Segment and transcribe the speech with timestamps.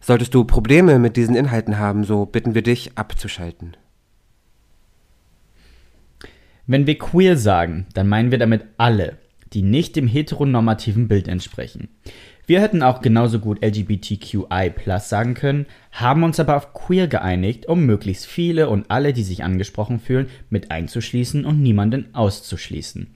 [0.00, 3.76] Solltest du Probleme mit diesen Inhalten haben, so bitten wir dich abzuschalten.
[6.66, 9.16] Wenn wir queer sagen, dann meinen wir damit alle,
[9.54, 11.88] die nicht dem heteronormativen Bild entsprechen.
[12.46, 17.86] Wir hätten auch genauso gut LGBTQI sagen können, haben uns aber auf queer geeinigt, um
[17.86, 23.14] möglichst viele und alle, die sich angesprochen fühlen, mit einzuschließen und niemanden auszuschließen.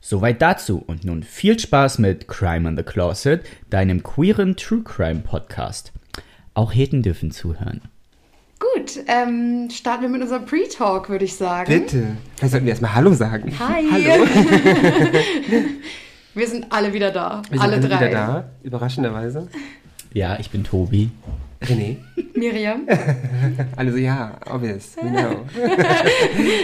[0.00, 5.20] Soweit dazu und nun viel Spaß mit Crime in the Closet, deinem queeren True Crime
[5.20, 5.93] Podcast.
[6.54, 7.82] Auch Heten dürfen zuhören.
[8.58, 11.70] Gut, ähm, starten wir mit unserem Pre-Talk, würde ich sagen.
[11.70, 12.16] Bitte.
[12.36, 13.52] Vielleicht sollten wir erstmal Hallo sagen.
[13.58, 13.84] Hi.
[13.90, 14.26] Hallo.
[16.34, 17.42] Wir sind alle wieder da.
[17.48, 17.96] Wir sind alle alle drei.
[18.00, 19.48] wieder da, überraschenderweise.
[20.12, 21.10] Ja, ich bin Tobi.
[21.62, 21.96] René.
[22.34, 22.86] Miriam,
[23.76, 25.46] Alle so, ja, obvious, we know.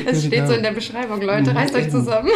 [0.05, 2.29] es steht so in der Beschreibung, Leute, reißt euch zusammen.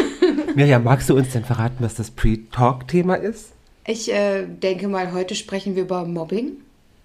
[0.54, 3.52] Miriam, magst du uns denn verraten, was das Pre-Talk-Thema ist?
[3.86, 6.52] Ich äh, denke mal, heute sprechen wir über Mobbing.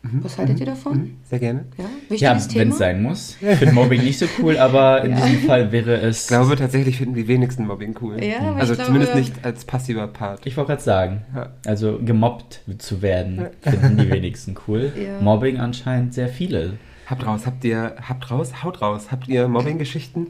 [0.01, 1.17] Was haltet ihr davon?
[1.29, 1.65] Sehr gerne.
[1.77, 3.35] Ja, Ja, wenn es sein muss.
[3.41, 6.21] Ich finde Mobbing nicht so cool, aber in diesem Fall wäre es.
[6.23, 8.23] Ich glaube, tatsächlich finden die wenigsten Mobbing cool.
[8.23, 10.45] Ja, also glaube- zumindest nicht als passiver Part.
[10.45, 11.49] Ich wollte gerade sagen, Ja.
[11.65, 14.91] also gemobbt zu werden, finden die wenigsten cool.
[14.97, 15.19] Ja.
[15.21, 16.77] Mobbing anscheinend sehr viele.
[17.07, 19.07] Habt raus, habt ihr, habt raus, haut raus.
[19.11, 20.27] Habt ihr Mobbing-Geschichten?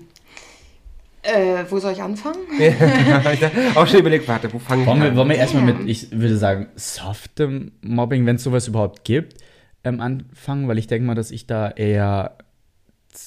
[1.22, 2.38] Äh, wo soll ich anfangen?
[3.76, 5.16] auch schon überlegt, warte, wo fangen Wollen wir, an?
[5.18, 9.36] wollen wir erstmal mit, ich würde sagen, softem Mobbing, wenn es sowas überhaupt gibt,
[9.84, 12.38] ähm, anfangen, weil ich denke mal, dass ich da eher,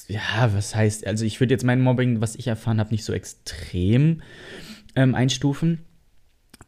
[0.07, 3.13] ja, was heißt, also ich würde jetzt mein Mobbing, was ich erfahren habe, nicht so
[3.13, 4.21] extrem
[4.95, 5.79] ähm, einstufen.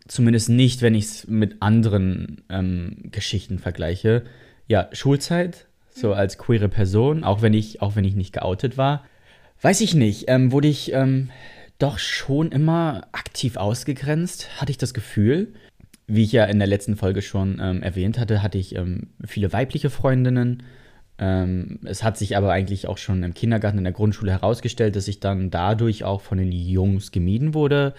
[0.07, 4.23] Zumindest nicht, wenn ich es mit anderen ähm, Geschichten vergleiche.
[4.67, 9.05] Ja, Schulzeit, so als queere Person, auch wenn ich, auch wenn ich nicht geoutet war.
[9.61, 11.29] Weiß ich nicht, ähm, wurde ich ähm,
[11.79, 15.53] doch schon immer aktiv ausgegrenzt, hatte ich das Gefühl.
[16.07, 19.51] Wie ich ja in der letzten Folge schon ähm, erwähnt hatte, hatte ich ähm, viele
[19.53, 20.63] weibliche Freundinnen.
[21.17, 25.07] Ähm, es hat sich aber eigentlich auch schon im Kindergarten, in der Grundschule herausgestellt, dass
[25.07, 27.93] ich dann dadurch auch von den Jungs gemieden wurde.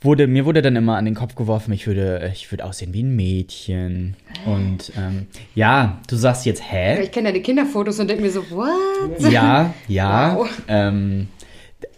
[0.00, 3.02] wurde mir wurde dann immer an den Kopf geworfen, ich würde, ich würde aussehen wie
[3.02, 4.14] ein Mädchen.
[4.44, 7.02] Und ähm, ja, du sagst jetzt, hä?
[7.02, 9.32] Ich kenne deine Kinderfotos und denke mir so, what?
[9.32, 10.36] Ja, ja.
[10.36, 10.48] Wow.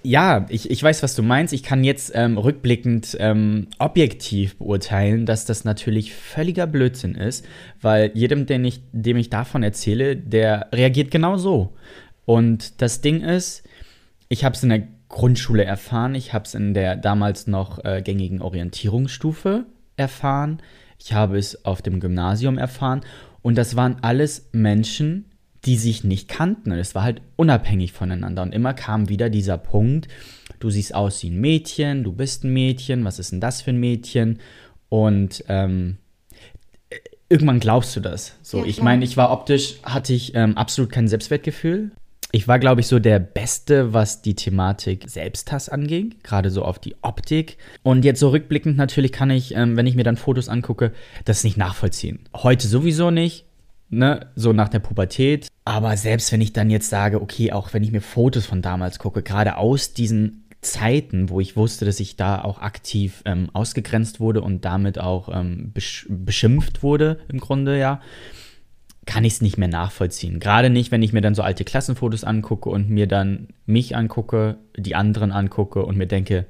[0.02, 1.52] Ja, ich, ich weiß, was du meinst.
[1.52, 7.46] Ich kann jetzt ähm, rückblickend ähm, objektiv beurteilen, dass das natürlich völliger Blödsinn ist,
[7.80, 11.74] weil jedem, den ich, dem ich davon erzähle, der reagiert genau so.
[12.24, 13.62] Und das Ding ist,
[14.28, 18.00] ich habe es in der Grundschule erfahren, ich habe es in der damals noch äh,
[18.00, 19.66] gängigen Orientierungsstufe
[19.96, 20.62] erfahren,
[20.98, 23.02] ich habe es auf dem Gymnasium erfahren
[23.42, 25.29] und das waren alles Menschen,
[25.64, 26.72] die sich nicht kannten.
[26.72, 28.42] Und es war halt unabhängig voneinander.
[28.42, 30.08] Und immer kam wieder dieser Punkt,
[30.58, 33.70] du siehst aus wie ein Mädchen, du bist ein Mädchen, was ist denn das für
[33.70, 34.38] ein Mädchen?
[34.88, 35.98] Und ähm,
[37.28, 38.36] irgendwann glaubst du das.
[38.42, 41.92] So, Ja, ich meine, ich war optisch, hatte ich ähm, absolut kein Selbstwertgefühl.
[42.32, 46.78] Ich war, glaube ich, so der Beste, was die Thematik Selbsthass anging, gerade so auf
[46.78, 47.56] die Optik.
[47.82, 50.92] Und jetzt so rückblickend natürlich kann ich, ähm, wenn ich mir dann Fotos angucke,
[51.24, 52.20] das nicht nachvollziehen.
[52.34, 53.46] Heute sowieso nicht,
[53.90, 55.48] ne, so nach der Pubertät.
[55.64, 58.98] Aber selbst wenn ich dann jetzt sage, okay, auch wenn ich mir Fotos von damals
[58.98, 64.20] gucke, gerade aus diesen Zeiten, wo ich wusste, dass ich da auch aktiv ähm, ausgegrenzt
[64.20, 68.00] wurde und damit auch ähm, besch beschimpft wurde, im Grunde, ja,
[69.06, 70.38] kann ich es nicht mehr nachvollziehen.
[70.38, 74.58] Gerade nicht, wenn ich mir dann so alte Klassenfotos angucke und mir dann mich angucke,
[74.76, 76.46] die anderen angucke und mir denke,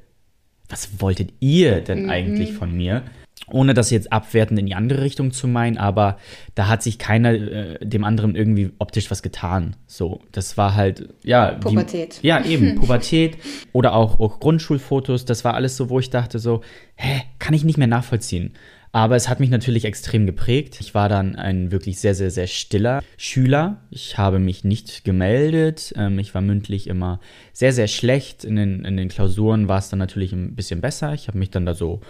[0.69, 3.03] was wolltet ihr denn eigentlich von mir?
[3.47, 6.19] Ohne das jetzt abwertend in die andere Richtung zu meinen, aber
[6.55, 9.77] da hat sich keiner äh, dem anderen irgendwie optisch was getan.
[9.87, 11.53] So, das war halt, ja.
[11.53, 12.21] Pubertät.
[12.23, 13.39] ja, eben, Pubertät
[13.73, 16.61] oder auch, auch Grundschulfotos, das war alles so, wo ich dachte so,
[16.95, 18.53] hä, kann ich nicht mehr nachvollziehen.
[18.93, 20.79] Aber es hat mich natürlich extrem geprägt.
[20.81, 23.83] Ich war dann ein wirklich sehr, sehr, sehr stiller Schüler.
[23.91, 25.95] Ich habe mich nicht gemeldet.
[25.97, 27.21] Ähm, ich war mündlich immer
[27.53, 28.45] sehr, sehr schlecht.
[28.45, 31.15] In den, in den Klausuren war es dann natürlich ein bisschen besser.
[31.15, 32.01] Ich habe mich dann da so,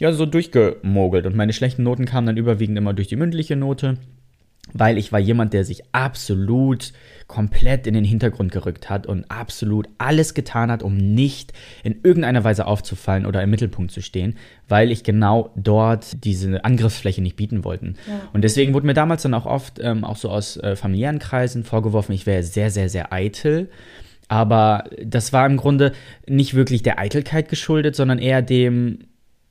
[0.00, 1.26] ja, so durchgemogelt.
[1.26, 3.98] Und meine schlechten Noten kamen dann überwiegend immer durch die mündliche Note.
[4.72, 6.92] weil ich war jemand, der sich absolut
[7.26, 11.52] komplett in den Hintergrund gerückt hat und absolut alles getan hat, um nicht
[11.82, 14.36] in irgendeiner Weise aufzufallen oder im Mittelpunkt zu stehen,
[14.68, 17.86] weil ich genau dort diese Angriffsfläche nicht bieten wollte.
[17.86, 18.28] Ja.
[18.32, 21.64] Und deswegen wurde mir damals dann auch oft, ähm, auch so aus äh, familiären Kreisen
[21.64, 23.70] vorgeworfen, ich wäre sehr, sehr, sehr eitel.
[24.28, 25.92] Aber das war im Grunde
[26.26, 28.98] nicht wirklich der Eitelkeit geschuldet, sondern eher dem,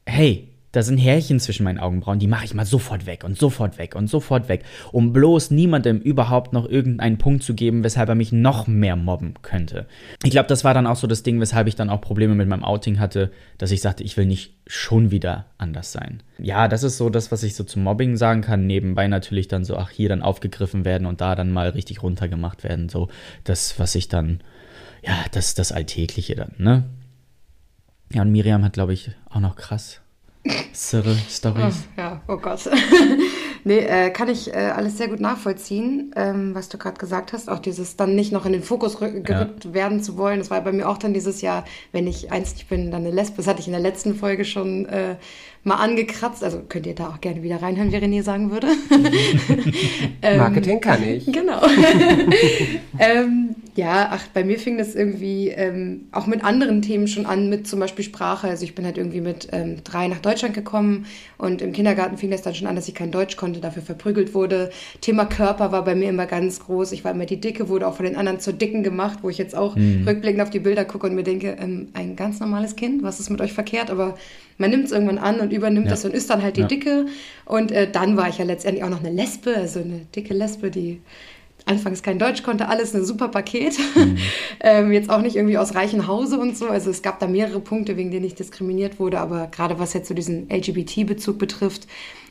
[0.06, 3.78] hey, da sind Härchen zwischen meinen Augenbrauen, die mache ich mal sofort weg und sofort
[3.78, 8.16] weg und sofort weg, um bloß niemandem überhaupt noch irgendeinen Punkt zu geben, weshalb er
[8.16, 9.86] mich noch mehr mobben könnte.
[10.24, 12.50] Ich glaube, das war dann auch so das Ding, weshalb ich dann auch Probleme mit
[12.50, 16.22] meinem Outing hatte, dass ich sagte, ich will nicht schon wieder anders sein.
[16.40, 18.68] Ja, das ist so das, was ich so zum Mobbing sagen kann.
[18.68, 22.66] Nebenbei natürlich dann so, ach, hier dann aufgegriffen werden und da dann mal richtig runtergemacht
[22.66, 22.90] werden.
[22.90, 23.08] So
[23.46, 24.42] das, was ich dann,
[25.06, 26.84] ja, das, das Alltägliche dann, ne?
[28.14, 30.00] Ja, und Miriam hat, glaube ich, auch noch krass
[30.74, 31.86] Cyril Stories.
[31.98, 32.70] Oh, ja, oh Gott.
[33.64, 37.50] nee, äh, kann ich äh, alles sehr gut nachvollziehen, ähm, was du gerade gesagt hast.
[37.50, 40.38] Auch dieses dann nicht noch in den Fokus rü- gerückt werden zu wollen.
[40.38, 43.10] Das war bei mir auch dann dieses Jahr, wenn ich eins nicht bin, dann eine
[43.10, 43.38] Lesbe.
[43.38, 45.16] Das hatte ich in der letzten Folge schon äh,
[45.64, 46.44] mal angekratzt.
[46.44, 48.68] Also könnt ihr da auch gerne wieder reinhören, wie René sagen würde.
[50.22, 51.26] Ähm, Marketing kann ich.
[51.26, 51.62] Genau.
[53.00, 57.50] ähm, ja, ach, bei mir fing das irgendwie ähm, auch mit anderen Themen schon an,
[57.50, 58.48] mit zum Beispiel Sprache.
[58.48, 61.06] Also ich bin halt irgendwie mit ähm, drei nach Deutschland gekommen
[61.38, 64.34] und im Kindergarten fing das dann schon an, dass ich kein Deutsch konnte, dafür verprügelt
[64.34, 64.70] wurde.
[65.02, 66.94] Thema Körper war bei mir immer ganz groß.
[66.94, 69.38] Ich war immer die Dicke, wurde auch von den anderen zur Dicken gemacht, wo ich
[69.38, 73.04] jetzt auch rückblickend auf die Bilder gucke und mir denke, ähm, ein ganz normales Kind,
[73.04, 73.92] was ist mit euch verkehrt?
[73.92, 74.16] Aber
[74.58, 75.92] man nimmt es irgendwann an und übernimmt Ja.
[75.92, 76.68] das und ist dann halt die Ja.
[76.68, 77.08] Dicke.
[77.44, 80.72] Und äh, dann war ich ja letztendlich auch noch eine Lesbe, also eine dicke Lesbe,
[80.72, 81.02] die
[81.66, 83.78] anfangs kein Deutsch konnte, alles ein super Paket.
[84.60, 86.68] ähm, jetzt auch nicht irgendwie aus reichem Hause und so.
[86.68, 90.08] Also es gab da mehrere Punkte, wegen denen ich diskriminiert wurde, aber gerade was jetzt
[90.08, 91.88] so diesen LGBT-Bezug betrifft,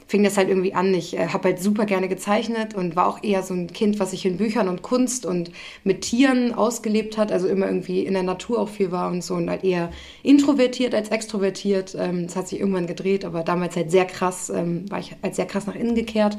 [0.07, 0.93] fing das halt irgendwie an.
[0.93, 4.11] Ich äh, habe halt super gerne gezeichnet und war auch eher so ein Kind, was
[4.11, 5.51] sich in Büchern und Kunst und
[5.83, 9.35] mit Tieren ausgelebt hat, also immer irgendwie in der Natur auch viel war und so
[9.35, 9.91] und halt eher
[10.23, 11.97] introvertiert als extrovertiert.
[11.99, 15.35] Ähm, das hat sich irgendwann gedreht, aber damals halt sehr krass, ähm, war ich halt
[15.35, 16.39] sehr krass nach innen gekehrt.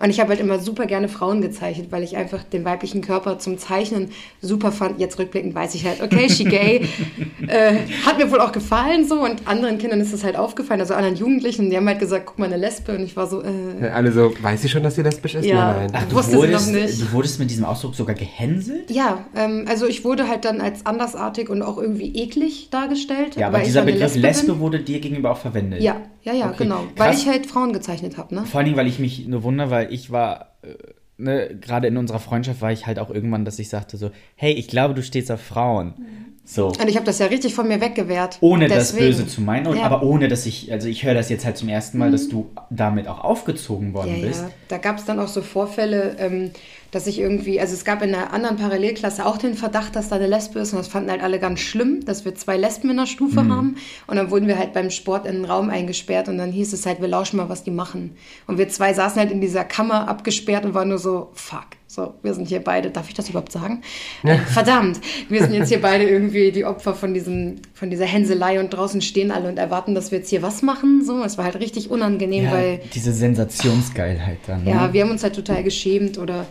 [0.00, 3.38] Und ich habe halt immer super gerne Frauen gezeichnet, weil ich einfach den weiblichen Körper
[3.38, 4.10] zum Zeichnen
[4.40, 4.98] super fand.
[5.00, 6.86] Jetzt rückblickend weiß ich halt, okay, she gay.
[7.46, 9.22] äh, hat mir wohl auch gefallen so.
[9.22, 11.70] Und anderen Kindern ist das halt aufgefallen, also anderen Jugendlichen.
[11.70, 12.96] Die haben halt gesagt, guck mal, eine Lesbe.
[12.96, 15.44] Und ich war so, äh, Alle so, weiß sie schon, dass sie lesbisch ist?
[15.44, 15.72] Ja.
[15.72, 16.02] Nein, nein.
[16.04, 17.00] Ach, du Wusste sie wurdest, noch nicht.
[17.00, 18.90] du wurdest mit diesem Ausdruck sogar gehänselt?
[18.90, 23.36] ja, ähm, also ich wurde halt dann als andersartig und auch irgendwie eklig dargestellt.
[23.36, 25.82] Ja, aber dieser Begriff Lesbe Lesbe wurde dir gegenüber auch verwendet.
[25.82, 26.64] Ja, ja, ja, Okay.
[26.64, 26.84] genau.
[26.96, 27.22] Weil Krass.
[27.22, 28.44] ich halt Frauen gezeichnet habe, ne?
[28.46, 30.68] Vor allen Dingen, weil ich mich nur wundere, weil ich war, äh,
[31.18, 34.52] ne, gerade in unserer Freundschaft war ich halt auch irgendwann, dass ich sagte so, hey,
[34.52, 35.94] ich glaube, du stehst auf Frauen.
[36.44, 36.68] So.
[36.68, 38.38] Und ich habe das ja richtig von mir weggewehrt.
[38.40, 39.06] Ohne das Deswegen.
[39.06, 39.84] Böse zu meinen, und, Ja.
[39.84, 42.50] aber ohne, dass ich, also ich höre das jetzt halt zum ersten Mal, dass du
[42.68, 44.42] damit auch aufgezogen worden Ja, bist.
[44.42, 44.50] ja.
[44.68, 46.50] Da gab es dann auch so Vorfälle, ähm,
[46.92, 50.16] dass ich irgendwie, also es gab in einer anderen Parallelklasse auch den Verdacht, dass da
[50.16, 52.98] eine Lesbe ist und das fanden halt alle ganz schlimm, dass wir zwei Lesben in
[52.98, 53.52] der Stufe Mhm.
[53.52, 56.72] haben und dann wurden wir halt beim Sport in einen Raum eingesperrt und dann hieß
[56.72, 58.14] es halt, wir lauschen mal, was die machen.
[58.46, 61.64] Und wir zwei saßen halt in dieser Kammer abgesperrt und waren nur so, fuck.
[61.88, 63.82] So, wir sind hier beide, darf ich das überhaupt sagen?
[64.24, 64.98] Äh, verdammt,
[65.28, 69.02] wir sind jetzt hier beide irgendwie die Opfer von, diesem, von dieser Hänselei und draußen
[69.02, 71.04] stehen alle und erwarten, dass wir jetzt hier was machen.
[71.04, 74.66] So, es war halt richtig unangenehm, Ja, weil diese Sensationsgeilheit dann.
[74.66, 74.92] ja, ne?
[74.94, 76.46] wir haben uns halt total geschämt oder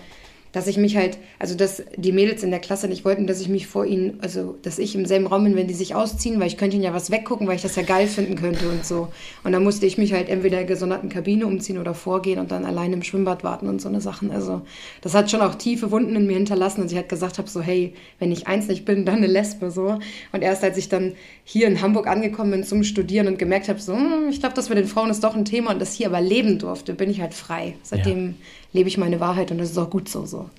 [0.51, 3.47] dass ich mich halt, also dass die Mädels in der Klasse nicht wollten, dass ich
[3.47, 6.47] mich vor ihnen, also dass ich im selben Raum bin, wenn die sich ausziehen, weil
[6.47, 9.07] ich könnte ihnen ja was weggucken, weil ich das ja geil finden könnte und so.
[9.43, 12.51] Und dann musste ich mich halt entweder in der gesonderten Kabine umziehen oder vorgehen und
[12.51, 14.31] dann alleine im Schwimmbad warten und so eine Sachen.
[14.31, 14.61] Also
[15.01, 17.61] das hat schon auch tiefe Wunden in mir hinterlassen, dass ich halt gesagt habe, so
[17.61, 19.99] hey, wenn ich eins nicht bin, dann eine Lesbe so.
[20.31, 23.79] Und erst als ich dann hier in Hamburg angekommen bin zum Studieren und gemerkt habe,
[23.79, 26.07] so, hm, ich glaube, das mit den Frauen ist doch ein Thema und das hier
[26.07, 27.75] aber leben durfte, bin ich halt frei.
[27.83, 28.35] Seitdem
[28.73, 30.25] lebe ich meine Wahrheit und das ist auch gut so.
[30.25, 30.49] so.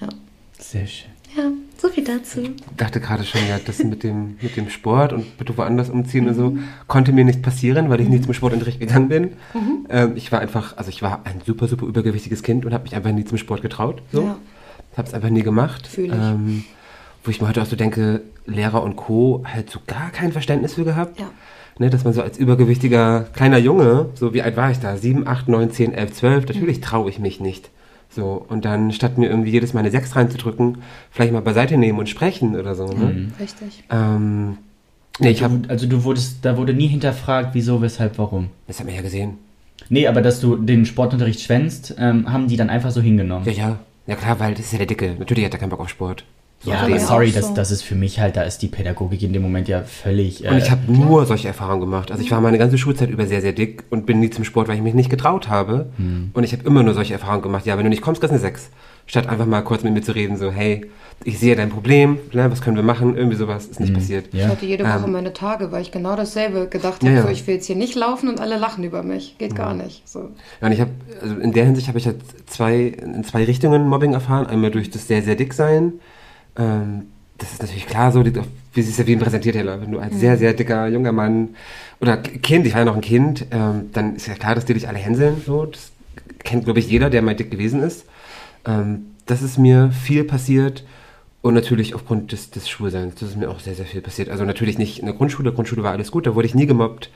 [0.00, 0.08] Ja.
[0.58, 1.10] Sehr schön.
[1.36, 1.50] ja,
[1.80, 2.42] so viel dazu.
[2.42, 6.28] Ich dachte gerade schon, ja, das mit dem, mit dem Sport und bitte woanders umziehen
[6.28, 9.32] und so, konnte mir nicht passieren, weil ich nie zum Sportunterricht gegangen bin.
[9.88, 12.94] Ähm, ich war einfach, also ich war ein super, super übergewichtiges Kind und habe mich
[12.94, 14.02] einfach nie zum Sport getraut.
[14.12, 14.22] So.
[14.22, 14.36] Ja.
[14.96, 15.86] Habe es einfach nie gemacht.
[15.86, 16.12] Fühl ich.
[16.12, 16.64] Ähm,
[17.24, 19.44] wo ich mir heute auch so denke, Lehrer und Co.
[19.44, 21.20] halt so gar kein Verständnis für gehabt.
[21.20, 21.30] Ja.
[21.78, 24.96] Ne, dass man so als übergewichtiger kleiner Junge, so wie alt war ich da?
[24.96, 27.70] 7, 8, 9, 10, 11, 12, natürlich traue ich mich nicht.
[28.10, 30.78] So, und dann statt mir irgendwie jedes Mal eine 6 reinzudrücken,
[31.10, 32.86] vielleicht mal beiseite nehmen und sprechen oder so.
[32.86, 33.28] Ne?
[33.38, 33.84] Richtig.
[33.90, 34.58] Ähm,
[35.20, 38.48] nee, ich habe, Du, also du wurdest, da wurde nie hinterfragt, wieso, weshalb, warum.
[38.66, 39.34] das hat man ja gesehen.
[39.88, 43.44] Nee, aber dass du den Sportunterricht schwänzt, ähm, haben die dann einfach so hingenommen.
[43.46, 43.78] Ja, ja.
[44.08, 45.14] Ja klar, weil das ist ja der Dicke.
[45.18, 46.24] Natürlich hat er keinen Bock auf Sport.
[46.64, 47.54] Ja, geht aber sorry, das, so.
[47.54, 50.44] das ist für mich halt, da ist die Pädagogik in dem Moment ja völlig.
[50.44, 52.10] Und ich äh, habe nur solche Erfahrungen gemacht.
[52.10, 54.66] Also ich war meine ganze Schulzeit über sehr, sehr dick und bin nie zum Sport,
[54.68, 55.86] weil ich mich nicht getraut habe.
[55.96, 56.30] Hm.
[56.34, 57.64] Und ich habe immer nur solche Erfahrungen gemacht.
[57.66, 58.70] Ja, wenn du nicht kommst, kriegst du eine 6.
[59.06, 60.84] Statt einfach mal kurz mit mir zu reden, so, hey,
[61.24, 63.16] ich sehe dein Problem, ne, was können wir machen?
[63.16, 64.32] Irgendwie sowas ist nicht passiert.
[64.32, 64.38] Hm.
[64.38, 64.46] Ja.
[64.46, 67.18] Ich hatte jede Woche Ähm, meine Tage, weil ich genau dasselbe gedacht Ja, habe.
[67.20, 67.22] ja.
[67.24, 69.36] So, ich will jetzt hier nicht laufen und alle lachen über mich.
[69.38, 70.06] Geht gar nicht.
[70.08, 70.30] So.
[70.60, 70.90] Ja, und ich habe,
[71.22, 74.46] also in der Hinsicht habe ich jetzt zwei, in zwei Richtungen Mobbing erfahren.
[74.46, 75.94] Einmal durch das sehr, sehr dick sein.
[76.58, 77.06] Ähm,
[77.38, 79.80] das ist natürlich klar so, wie sich Sabine präsentiert, Hella.
[79.80, 81.50] Wenn du als sehr, sehr dicker junger Mann
[82.00, 84.74] oder Kind, ich war ja noch ein Kind, ähm, dann ist ja klar, dass die
[84.74, 85.40] dich alle hänseln.
[85.44, 85.66] So.
[85.66, 85.92] Das
[86.40, 88.06] kennt, glaube ich, jeder, der mal dick gewesen ist.
[88.66, 90.84] Ähm, das ist mir viel passiert.
[91.40, 94.28] Und natürlich aufgrund des, des Schulseins, das ist mir auch sehr, sehr viel passiert.
[94.28, 97.10] Also natürlich nicht in der Grundschule, Grundschule war alles gut, da wurde ich nie gemobbt.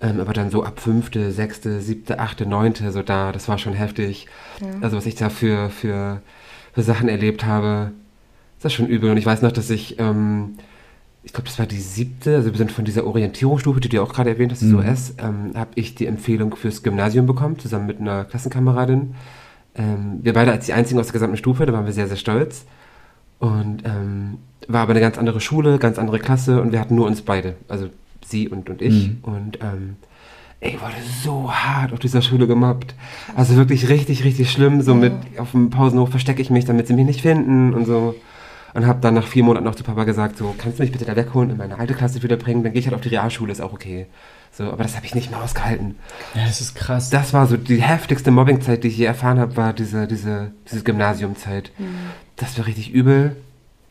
[0.00, 3.74] Ähm, aber dann so ab fünfte, sechste, siebte, achte, neunte, so da, das war schon
[3.74, 4.26] heftig.
[4.80, 6.20] Also was ich da für, für,
[6.72, 7.92] für Sachen erlebt habe,
[8.60, 9.10] das ist schon übel.
[9.10, 10.56] Und ich weiß noch, dass ich, ähm,
[11.22, 14.12] ich glaube, das war die siebte, also wir sind von dieser Orientierungsstufe, die du auch
[14.12, 18.00] gerade erwähnt hast, das OS, ähm, habe ich die Empfehlung fürs Gymnasium bekommen, zusammen mit
[18.00, 19.14] einer Klassenkameradin.
[19.74, 22.16] Ähm, wir beide als die einzigen aus der gesamten Stufe, da waren wir sehr, sehr
[22.16, 22.64] stolz.
[23.38, 24.38] Und ähm,
[24.68, 27.54] war aber eine ganz andere Schule, ganz andere Klasse und wir hatten nur uns beide,
[27.68, 27.88] also
[28.24, 29.08] sie und, und ich.
[29.08, 29.18] Mhm.
[29.22, 29.96] Und ähm,
[30.60, 32.94] ey, ich wurde so hart auf dieser Schule gemobbt.
[33.34, 34.82] Also wirklich richtig, richtig schlimm.
[34.82, 38.14] So mit auf dem Pausenhof verstecke ich mich, damit sie mich nicht finden und so.
[38.74, 41.04] Und habe dann nach vier Monaten noch zu Papa gesagt, so, kannst du mich bitte
[41.04, 43.50] da wegholen, in meine alte Klasse wieder bringen, dann gehe ich halt auf die Realschule,
[43.52, 44.06] ist auch okay.
[44.52, 45.96] So, aber das habe ich nicht mehr ausgehalten.
[46.34, 47.10] ja, das ist krass.
[47.10, 50.82] Das war so die heftigste Mobbingzeit, die ich je erfahren habe, war diese, diese, diese
[50.82, 51.70] Gymnasiumzeit.
[52.36, 53.36] Das war richtig übel.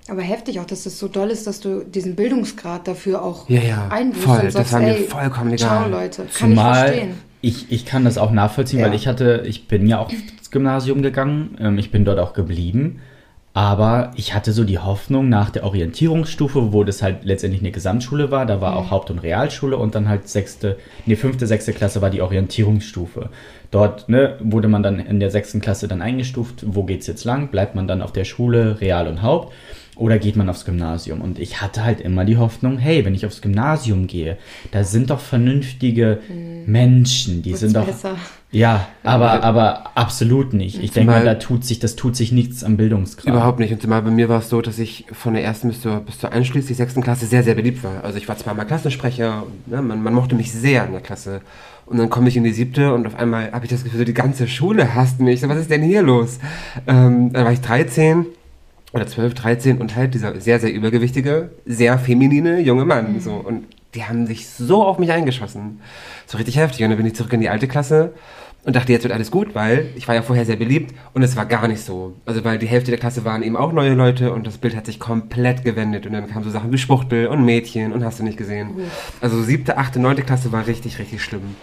[0.09, 3.61] Aber heftig auch, dass es so doll ist, dass du diesen Bildungsgrad dafür auch Ja,
[3.61, 4.37] ja, einbußt voll.
[4.37, 5.91] und Das sagst, war mir ey, vollkommen ciao egal.
[5.91, 7.11] Leute, kann ich Zumal verstehen.
[7.41, 8.87] ich, ich kann das auch nachvollziehen, Ja.
[8.87, 12.33] weil ich hatte, ich bin ja auch ins Gymnasium gegangen, ähm, ich bin dort auch
[12.33, 13.01] geblieben,
[13.53, 18.29] aber ich hatte so die Hoffnung nach der Orientierungsstufe, wo das halt letztendlich eine Gesamtschule
[18.29, 22.01] war, da war auch Haupt- und Realschule und dann halt sechste, nee, fünfte, sechste Klasse
[22.01, 23.29] war die Orientierungsstufe.
[23.71, 27.49] Dort ne, wurde man dann in der sechsten Klasse dann eingestuft, wo geht's jetzt lang?
[27.49, 29.53] Bleibt man dann auf der Schule, Real und Haupt?
[29.99, 31.19] Oder geht man aufs Gymnasium?
[31.19, 34.37] Und ich hatte halt immer die Hoffnung, hey, wenn ich aufs Gymnasium gehe,
[34.71, 36.19] da sind doch vernünftige
[36.65, 37.85] Menschen, die Wird's sind doch.
[37.85, 38.15] besser.
[38.49, 40.81] Ja, aber, aber absolut nicht.
[40.81, 43.27] Ich denke mal, da tut sich, das tut sich nichts am Bildungsgrad.
[43.27, 43.73] Überhaupt nicht.
[43.73, 46.17] Und zumal bei mir war es so, dass ich von der ersten bis zur, bis
[46.17, 48.03] zur einschließlich sechsten Klasse sehr, sehr beliebt war.
[48.03, 51.41] Also ich war zweimal Klassensprecher und ne, man, man mochte mich sehr in der Klasse.
[51.85, 54.05] Und dann komme ich in die siebte und auf einmal habe ich das Gefühl, so
[54.05, 55.41] die ganze Schule hasst mich.
[55.41, 56.39] So, was ist denn hier los?
[56.87, 58.25] Ähm, dann war ich 13
[58.91, 63.19] oder 12, 13 und halt dieser sehr, sehr übergewichtige, sehr feminine junge Mann.
[63.19, 63.33] So.
[63.33, 65.79] Und die haben sich so auf mich eingeschossen.
[66.25, 66.83] So richtig heftig.
[66.83, 68.13] Und dann bin ich zurück in die alte Klasse
[68.65, 71.35] und dachte, jetzt wird alles gut, weil ich war ja vorher sehr beliebt und es
[71.35, 72.13] war gar nicht so.
[72.25, 74.85] Also weil die Hälfte der Klasse waren eben auch neue Leute und das Bild hat
[74.85, 78.23] sich komplett gewendet und dann kamen so Sachen wie Spuchtel und Mädchen und hast du
[78.23, 78.71] nicht gesehen.
[79.21, 81.55] Also siebte, achte, neunte Klasse war richtig, richtig schlimm.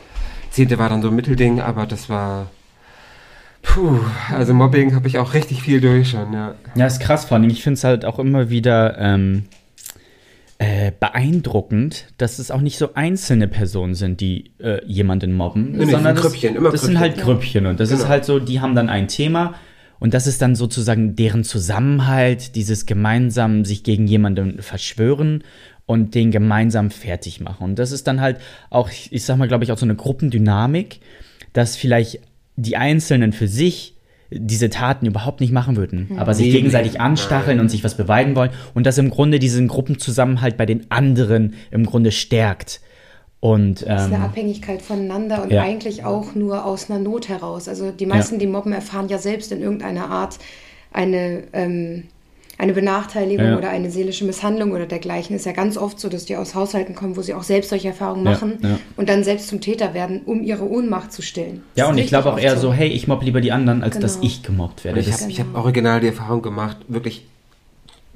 [0.50, 2.46] Zehnte war dann so ein Mittelding, aber das war...
[3.76, 4.00] Puh,
[4.34, 6.54] also Mobbing habe ich auch richtig viel durch schon, ja.
[6.76, 7.50] Ja, ist krass, vor allem.
[7.50, 9.44] Ich finde es halt auch immer wieder ähm,
[10.56, 15.84] äh, beeindruckend, dass es auch nicht so einzelne Personen sind, die äh, jemanden mobben, Nee,
[15.84, 17.66] sondern das Grüppchen, immer das sind halt Grüppchen.
[17.66, 18.08] Und das ist Genau.
[18.08, 19.52] halt so, die haben dann ein Thema
[19.98, 25.44] und das ist dann sozusagen deren Zusammenhalt, dieses gemeinsam sich gegen jemanden verschwören
[25.84, 27.64] und den gemeinsam fertig machen.
[27.64, 28.38] Und das ist dann halt
[28.70, 31.00] auch, ich sag mal, glaube ich, auch so eine Gruppendynamik,
[31.52, 32.20] dass vielleicht
[32.56, 33.94] die Einzelnen für sich
[34.30, 38.50] diese Taten überhaupt nicht machen würden, aber sich gegenseitig anstacheln und sich was beweisen wollen
[38.74, 42.80] und das im Grunde diesen Gruppenzusammenhalt bei den anderen im Grunde stärkt.
[43.38, 45.62] Und Das ist eine ähm, Abhängigkeit voneinander und ja.
[45.62, 47.68] eigentlich auch nur aus einer Not heraus.
[47.68, 50.38] Also die meisten, die mobben, erfahren ja selbst in irgendeiner Art
[50.90, 52.04] eine, ähm,
[52.58, 53.58] eine Benachteiligung Ja.
[53.58, 55.36] oder eine seelische Misshandlung oder dergleichen.
[55.36, 57.88] Ist ja ganz oft so, dass die aus Haushalten kommen, wo sie auch selbst solche
[57.88, 58.78] Erfahrungen Ja, machen ja.
[58.96, 61.62] und dann selbst zum Täter werden, um ihre Ohnmacht zu stillen.
[61.74, 63.98] ja, Das und ich glaube auch eher so, hey, ich mobb lieber die anderen, als
[63.98, 64.26] dass Genau.
[64.26, 65.00] ich gemobbt werde.
[65.00, 67.26] Und ich habe ich hab original die Erfahrung gemacht, wirklich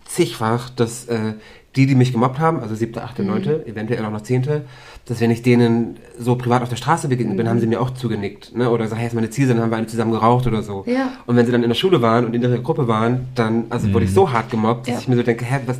[0.06, 1.34] zigfach, dass äh,
[1.76, 4.62] die, die mich gemobbt haben, also siebte, achte, neunte, eventuell auch noch zehnte,
[5.06, 7.90] dass wenn ich denen so privat auf der Straße begegnet bin, haben sie mir auch
[7.90, 8.56] zugenickt.
[8.56, 8.68] Ne?
[8.70, 10.84] Oder gesagt, hey, ist meine Ziel, dann haben wir eine zusammen geraucht oder so.
[10.86, 11.12] Ja.
[11.26, 13.92] Und wenn sie dann in der Schule waren und in ihrer Gruppe waren, dann also
[13.92, 15.00] wurde ich so hart gemobbt, dass Ja.
[15.00, 15.78] ich mir so denke, hä, was,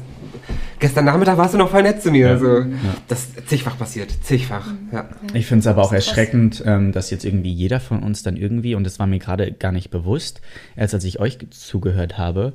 [0.78, 2.38] gestern Nachmittag warst du noch voll nett zu mir.
[2.38, 2.64] So.
[3.08, 4.68] Das ist zigfach passiert, zigfach.
[4.92, 5.08] Ja.
[5.34, 8.76] Ich finde es aber auch erschreckend, ähm, dass jetzt irgendwie jeder von uns dann irgendwie,
[8.76, 10.40] und das war mir gerade gar nicht bewusst,
[10.76, 12.52] erst als ich euch zugehört habe,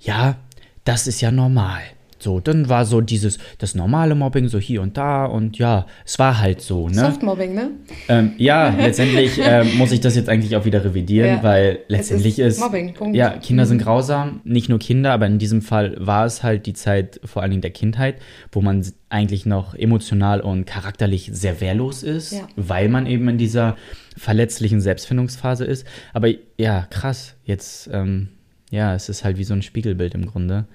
[0.00, 0.36] ja,
[0.84, 1.80] das ist ja normal.
[2.22, 6.18] So, dann war so dieses, das normale Mobbing so hier und da und ja, es
[6.18, 6.94] war halt so, ne?
[6.94, 7.70] Softmobbing, ne?
[8.08, 11.88] Ähm, ja, letztendlich ähm, muss ich das jetzt eigentlich auch wieder revidieren, Ja, weil es
[11.88, 13.16] letztendlich ist ist, Mobbing, Punkt.
[13.16, 13.82] ja, Kinder sind Mhm.
[13.84, 17.52] grausam, nicht nur Kinder, aber in diesem Fall war es halt die Zeit vor allen
[17.52, 18.16] Dingen der Kindheit,
[18.52, 22.46] wo man eigentlich noch emotional und charakterlich sehr wehrlos ist, Ja.
[22.56, 23.76] weil man eben in dieser
[24.16, 25.86] verletzlichen Selbstfindungsphase ist.
[26.12, 28.28] Aber ja, krass, jetzt, ähm,
[28.70, 30.66] ja, es ist halt wie so ein Spiegelbild im Grunde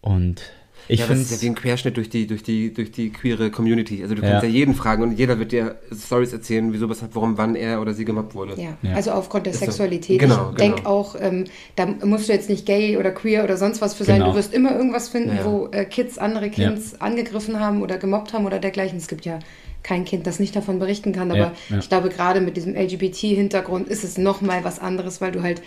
[0.00, 0.42] und
[0.88, 3.10] ich ja, das finde ist ja wie ein Querschnitt durch die, durch die, durch die
[3.10, 4.02] queere Community.
[4.02, 4.30] Also du Ja.
[4.30, 7.80] kannst ja jeden fragen und jeder wird dir Stories erzählen, wieso, weshalb, warum, wann er
[7.80, 8.60] oder sie gemobbt wurde.
[8.60, 8.94] Ja, Ja.
[8.94, 9.66] also aufgrund der Ist so.
[9.66, 10.18] Sexualität.
[10.18, 10.90] Genau, ich denke genau.
[10.90, 11.44] auch, ähm,
[11.76, 14.18] da musst du jetzt nicht gay oder queer oder sonst was für sein.
[14.20, 14.32] Genau.
[14.32, 15.44] Du wirst immer irgendwas finden, Ja.
[15.44, 18.98] wo äh, Kids andere Kids angegriffen haben oder gemobbt haben oder dergleichen.
[18.98, 19.38] Es gibt ja
[19.82, 21.30] kein Kind, das nicht davon berichten kann.
[21.30, 21.78] Aber Ja, ja.
[21.78, 25.62] ich glaube, gerade mit diesem LGBT-Hintergrund ist es nochmal was anderes, weil du halt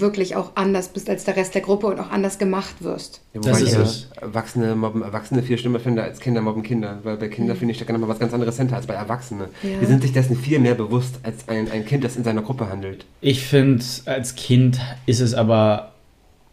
[0.00, 3.20] wirklich auch anders bist als der Rest der Gruppe und auch anders gemacht wirst.
[3.34, 4.08] Ja, Das ist es.
[4.20, 6.98] Erwachsene mobben Erwachsene viel schlimmer finde als Kinder mobben Kinder.
[7.02, 9.48] Weil bei Kindern finde ich, steckt nochmal was ganz anderes hinter als bei Erwachsenen.
[9.62, 9.78] Ja.
[9.80, 12.68] Die sind sich dessen viel mehr bewusst als ein, ein Kind, das in seiner Gruppe
[12.68, 13.04] handelt.
[13.20, 15.91] Ich finde, als Kind ist es aber,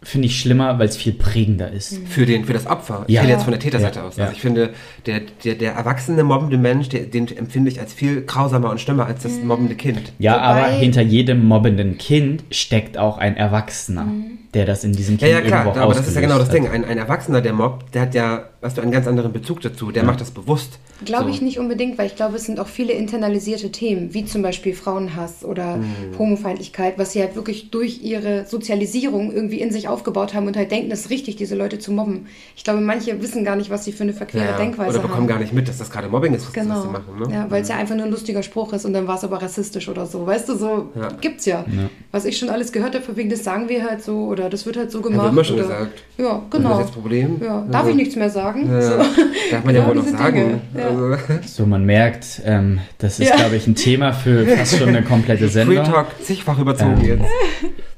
[0.02, 1.98] finde ich, schlimmer, weil es viel prägender ist.
[2.08, 3.04] Für, den, für das Opfer.
[3.08, 3.22] Ich Ja.
[3.22, 4.16] rede jetzt von der Täterseite Ja, aus.
[4.16, 4.24] ja.
[4.24, 4.70] Also ich finde,
[5.06, 9.06] der, der, der erwachsene mobbende Mensch, der, den empfinde ich als viel grausamer und schlimmer
[9.08, 10.14] als das mobbende Kind.
[10.18, 14.08] Ja, Wobei- aber hinter jedem mobbenden Kind steckt auch ein Erwachsener,
[14.54, 16.50] der das in diesem Ja, Kind ja, klar, irgendwo aber das ist ja genau das
[16.50, 16.68] Ding.
[16.68, 19.92] Ein, ein Erwachsener, der mobbt, der hat ja, weißt du, einen ganz anderen Bezug dazu.
[19.92, 20.80] Der macht das bewusst.
[21.06, 21.30] Glaube So.
[21.30, 24.74] ich nicht unbedingt, weil ich glaube, es sind auch viele internalisierte Themen, wie zum Beispiel
[24.74, 25.80] Frauenhass oder
[26.18, 30.72] Homofeindlichkeit, was sie halt wirklich durch ihre Sozialisierung irgendwie in sich aufgebaut haben und halt
[30.72, 32.28] denken, es ist richtig, diese Leute zu mobben.
[32.56, 35.22] Ich glaube, manche wissen gar nicht, was sie für eine verquere Ja, Denkweise oder bekommen
[35.22, 35.28] haben.
[35.28, 36.76] gar nicht mit, dass das gerade Mobbing ist, was, Genau.
[36.76, 37.20] was sie machen.
[37.20, 37.34] Ne?
[37.34, 39.42] Ja, weil es ja einfach nur ein lustiger Spruch ist und dann war es aber
[39.42, 40.26] rassistisch oder so.
[40.28, 41.08] Weißt du, so Ja.
[41.22, 41.66] gibt's ja.
[42.12, 44.78] Was ich schon alles gehört habe, wegen, das sagen wir halt so oder das wird
[44.78, 45.24] halt so gemacht.
[45.24, 46.04] wird immer schon oder, gesagt.
[46.18, 46.70] Ja, genau.
[46.70, 47.38] Das ist das Problem.
[47.42, 48.70] Ja, darf Also, ich nichts mehr sagen?
[48.72, 48.98] Ja, So.
[49.52, 50.62] Darf man ja, Ja, wohl noch sagen.
[50.78, 50.84] Ja.
[50.88, 51.16] Also,
[51.46, 53.36] So, man merkt, ähm, das ist, Ja.
[53.36, 55.84] glaube ich, ein Thema für fast schon eine komplette Free Sendung.
[55.86, 57.26] Talk zigfach überzogen Ähm, jetzt.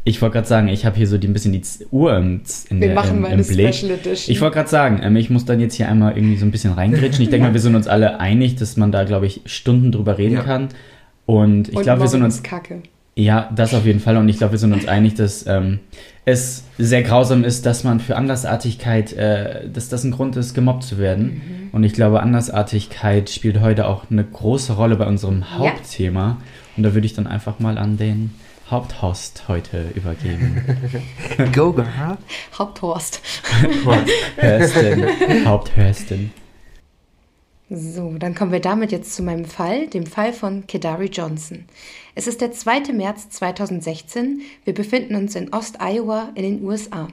[0.04, 2.80] Ich wollte gerade sagen, ich habe hier so die, ein bisschen die Uhr im, in
[2.82, 3.74] Wir der, machen im, mal im Blick.
[3.74, 4.34] Special Edition.
[4.34, 6.74] Ich wollte gerade sagen, ähm, ich muss dann jetzt hier einmal irgendwie so ein bisschen
[6.74, 7.22] reingrätschen.
[7.24, 10.18] Ich denke mal, wir sind uns alle einig, dass man da, glaube ich, Stunden drüber
[10.18, 10.42] reden Ja.
[10.44, 10.70] kann.
[11.28, 12.82] Und ich glaube, wir sind uns ist Kacke.
[13.16, 14.18] Ja, das auf jeden Fall.
[14.18, 15.80] Und ich glaube, wir sind uns einig, dass ähm,
[16.24, 20.84] es sehr grausam ist, dass man für Andersartigkeit, äh, dass das ein Grund ist, gemobbt
[20.84, 21.26] zu werden.
[21.26, 21.70] Mhm.
[21.74, 25.60] Und ich glaube, Andersartigkeit spielt heute auch eine große Rolle bei unserem Ja.
[25.60, 26.38] Hauptthema.
[26.78, 28.32] Und da würde ich dann einfach mal an den
[28.70, 30.62] Haupthost heute übergeben.
[31.54, 32.18] Go, girl.
[32.58, 33.22] Haupthorst.
[34.38, 35.06] Hörstin,
[35.46, 36.32] Haupthörstin.
[37.74, 41.64] So, dann kommen wir damit jetzt zu meinem Fall, dem Fall von Kedari Johnson.
[42.16, 42.92] Es ist der 2.
[42.92, 44.42] März 2016.
[44.66, 47.08] Wir befinden uns in Ost-Iowa in den USA.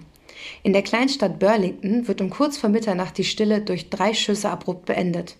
[0.64, 4.86] In der Kleinstadt Burlington wird um kurz vor Mitternacht die Stille durch drei Schüsse abrupt
[4.86, 5.36] beendet.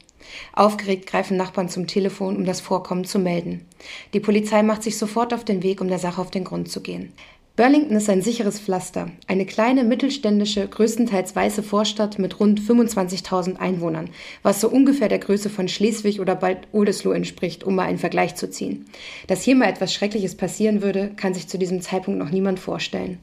[0.52, 3.66] Aufgeregt greifen Nachbarn zum Telefon, um das Vorkommen zu melden.
[4.14, 6.81] Die Polizei macht sich sofort auf den Weg, um der Sache auf den Grund zu
[6.81, 7.12] gehen.
[7.58, 14.10] Burlington ist ein sicheres Pflaster, eine kleine mittelständische, größtenteils weiße Vorstadt mit rund 25.000 Einwohnern,
[14.44, 18.36] was so ungefähr der Größe von Schleswig oder bald Oldesloe entspricht, um mal einen Vergleich
[18.36, 18.84] zu ziehen.
[19.26, 23.18] Dass hier mal etwas Schreckliches passieren würde, kann sich zu diesem Zeitpunkt noch niemand vorstellen.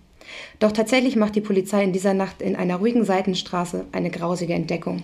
[0.59, 5.03] Doch tatsächlich macht die Polizei in dieser Nacht in einer ruhigen Seitenstraße eine grausige Entdeckung.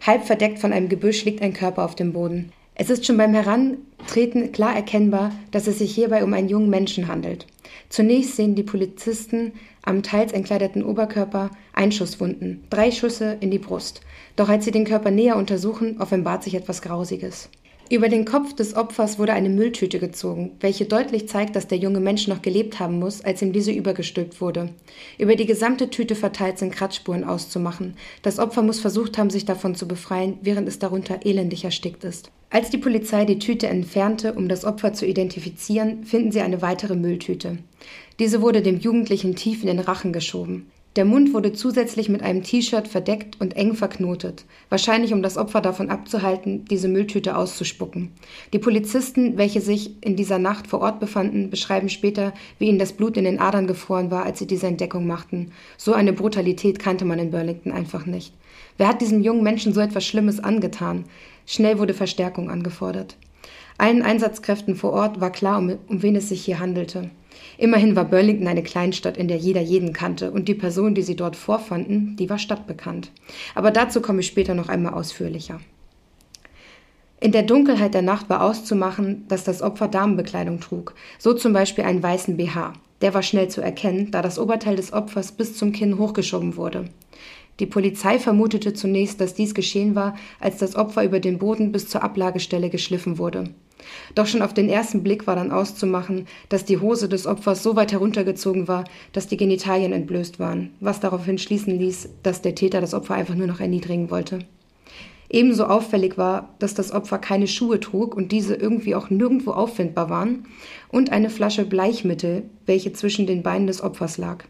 [0.00, 2.50] Halb verdeckt von einem Gebüsch liegt ein Körper auf dem Boden.
[2.76, 7.08] Es ist schon beim Herantreten klar erkennbar, dass es sich hierbei um einen jungen Menschen
[7.08, 7.46] handelt.
[7.92, 9.52] Zunächst sehen die Polizisten
[9.82, 14.00] am teils entkleideten Oberkörper Einschusswunden, drei Schüsse in die Brust.
[14.34, 17.50] Doch als sie den Körper näher untersuchen, offenbart sich etwas Grausiges.
[17.90, 22.00] Über den Kopf des Opfers wurde eine Mülltüte gezogen, welche deutlich zeigt, dass der junge
[22.00, 24.70] Mensch noch gelebt haben muss, als ihm diese übergestülpt wurde.
[25.18, 27.96] Über die gesamte Tüte verteilt sind Kratzspuren auszumachen.
[28.22, 32.30] Das Opfer muss versucht haben, sich davon zu befreien, während es darunter elendig erstickt ist.
[32.48, 36.96] Als die Polizei die Tüte entfernte, um das Opfer zu identifizieren, finden sie eine weitere
[36.96, 37.58] Mülltüte.
[38.18, 40.70] Diese wurde dem Jugendlichen tief in den Rachen geschoben.
[40.94, 45.62] Der Mund wurde zusätzlich mit einem T-Shirt verdeckt und eng verknotet, wahrscheinlich um das Opfer
[45.62, 48.12] davon abzuhalten, diese Mülltüte auszuspucken.
[48.52, 52.92] Die Polizisten, welche sich in dieser Nacht vor Ort befanden, beschreiben später, wie ihnen das
[52.92, 55.52] Blut in den Adern gefroren war, als sie diese Entdeckung machten.
[55.78, 58.34] So eine Brutalität kannte man in Burlington einfach nicht.
[58.76, 61.04] Wer hat diesem jungen Menschen so etwas Schlimmes angetan?
[61.46, 63.16] Schnell wurde Verstärkung angefordert.
[63.78, 67.10] Allen Einsatzkräften vor Ort war klar, um, um wen es sich hier handelte.
[67.62, 71.14] Immerhin war Burlington eine Kleinstadt, in der jeder jeden kannte, und die Person, die sie
[71.14, 73.12] dort vorfanden, die war stadtbekannt.
[73.54, 75.60] Aber dazu komme ich später noch einmal ausführlicher.
[77.20, 81.84] In der Dunkelheit der Nacht war auszumachen, dass das Opfer Damenbekleidung trug, so zum Beispiel
[81.84, 82.72] einen weißen BH.
[83.00, 86.86] Der war schnell zu erkennen, da das Oberteil des Opfers bis zum Kinn hochgeschoben wurde.
[87.60, 91.86] Die Polizei vermutete zunächst, dass dies geschehen war, als das Opfer über den Boden bis
[91.86, 93.50] zur Ablagestelle geschliffen wurde.
[94.14, 97.76] Doch schon auf den ersten Blick war dann auszumachen, dass die Hose des Opfers so
[97.76, 102.80] weit heruntergezogen war, dass die Genitalien entblößt waren, was daraufhin schließen ließ, dass der Täter
[102.80, 104.40] das Opfer einfach nur noch erniedrigen wollte.
[105.32, 110.10] Ebenso auffällig war, dass das Opfer keine Schuhe trug und diese irgendwie auch nirgendwo auffindbar
[110.10, 110.46] waren,
[110.90, 114.44] und eine Flasche Bleichmittel, welche zwischen den Beinen des Opfers lag.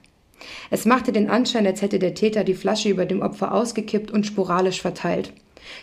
[0.71, 4.27] Es machte den Anschein, als hätte der Täter die Flasche über dem Opfer ausgekippt und
[4.27, 5.33] sporalisch verteilt.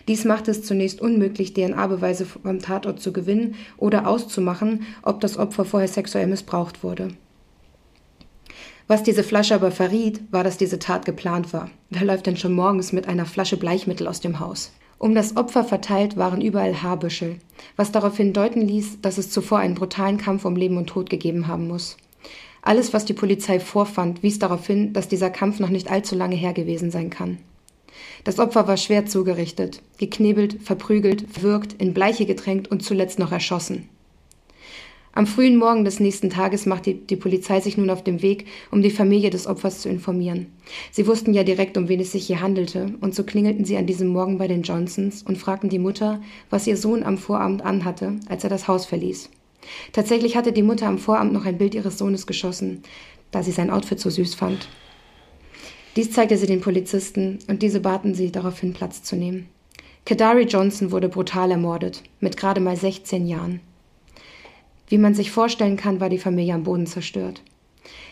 [0.08, 5.66] Dies machte es zunächst unmöglich, DNA-Beweise vom Tatort zu gewinnen oder auszumachen, ob das Opfer
[5.66, 7.10] vorher sexuell missbraucht wurde.
[8.88, 11.70] Was diese Flasche aber verriet, war, dass diese Tat geplant war.
[11.92, 14.72] Wer läuft denn schon morgens mit einer Flasche Bleichmittel aus dem Haus?
[14.98, 17.38] Um das Opfer verteilt waren überall Haarbüschel,
[17.76, 21.48] was daraufhin deuten ließ, dass es zuvor einen brutalen Kampf um Leben und Tod gegeben
[21.48, 21.98] haben muss.
[22.62, 26.36] Alles, was die Polizei vorfand, wies darauf hin, dass dieser Kampf noch nicht allzu lange
[26.36, 27.38] her gewesen sein kann.
[28.24, 33.90] Das Opfer war schwer zugerichtet, geknebelt, verprügelt, verwürgt, in Bleiche getränkt und zuletzt noch erschossen.
[35.12, 38.82] Am frühen Morgen des nächsten Tages machte die Polizei sich nun auf den Weg, um
[38.82, 40.48] die Familie des Opfers zu informieren.
[40.92, 43.88] Sie wussten ja direkt, um wen es sich hier handelte, und so klingelten sie an
[43.88, 48.18] diesem Morgen bei den Johnsons und fragten die Mutter, was ihr Sohn am Vorabend anhatte,
[48.30, 49.30] als er das Haus verließ.
[49.94, 52.84] Tatsächlich hatte die Mutter am Vorabend noch ein Bild ihres Sohnes geschossen,
[53.32, 54.70] da sie sein Outfit so süß fand.
[55.96, 59.50] Dies zeigte sie den Polizisten und diese baten sie, daraufhin Platz zu nehmen.
[60.06, 63.60] Kadari Johnson wurde brutal ermordet, mit gerade mal 16 Jahren.
[64.88, 67.42] Wie man sich vorstellen kann, war die Familie am Boden zerstört.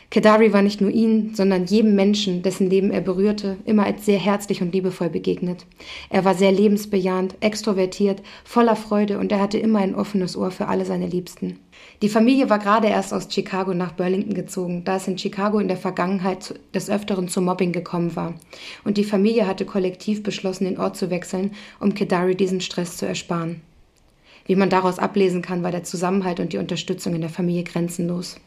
[0.10, 4.18] Kedari war nicht nur ihnen, sondern jedem Menschen, dessen Leben er berührte, immer als sehr
[4.18, 5.66] herzlich und liebevoll begegnet.
[6.10, 10.68] Er war sehr lebensbejahend, extrovertiert, voller Freude und er hatte immer ein offenes Ohr für
[10.68, 11.60] alle seine Liebsten.
[12.02, 15.68] Die Familie war gerade erst aus Chicago nach Burlington gezogen, da es in Chicago in
[15.68, 18.34] der Vergangenheit des Öfteren zu Mobbing gekommen war.
[18.86, 23.06] Und die Familie hatte kollektiv beschlossen, den Ort zu wechseln, um Kedari diesen Stress zu
[23.06, 23.62] ersparen.
[24.46, 28.38] Wie man daraus ablesen kann, war der Zusammenhalt und die Unterstützung in der Familie grenzenlos.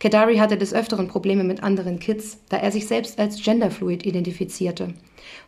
[0.00, 4.94] Kedari hatte des Öfteren Probleme mit anderen Kids, da er sich selbst als genderfluid identifizierte.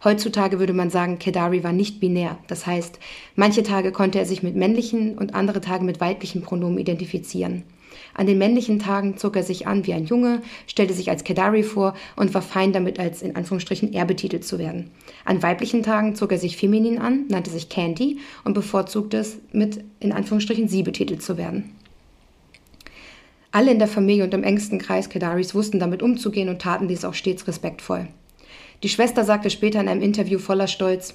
[0.05, 2.37] Heutzutage würde man sagen, Kedari war nicht binär.
[2.49, 2.99] Das heißt,
[3.35, 7.63] manche Tage konnte er sich mit männlichen und andere Tage mit weiblichen Pronomen identifizieren.
[8.13, 11.63] An den männlichen Tagen zog er sich an wie ein Junge, stellte sich als Kedari
[11.63, 14.91] vor und war fein damit, als in Anführungsstrichen er betitelt zu werden.
[15.25, 19.83] An weiblichen Tagen zog er sich feminin an, nannte sich Candy und bevorzugte es, mit
[19.99, 21.71] in Anführungsstrichen sie betitelt zu werden.
[23.55, 27.05] Alle in der Familie und im engsten Kreis Kedaris wussten damit umzugehen und taten dies
[27.05, 28.09] auch stets respektvoll.
[28.83, 31.13] Die Schwester sagte später in einem Interview voller Stolz,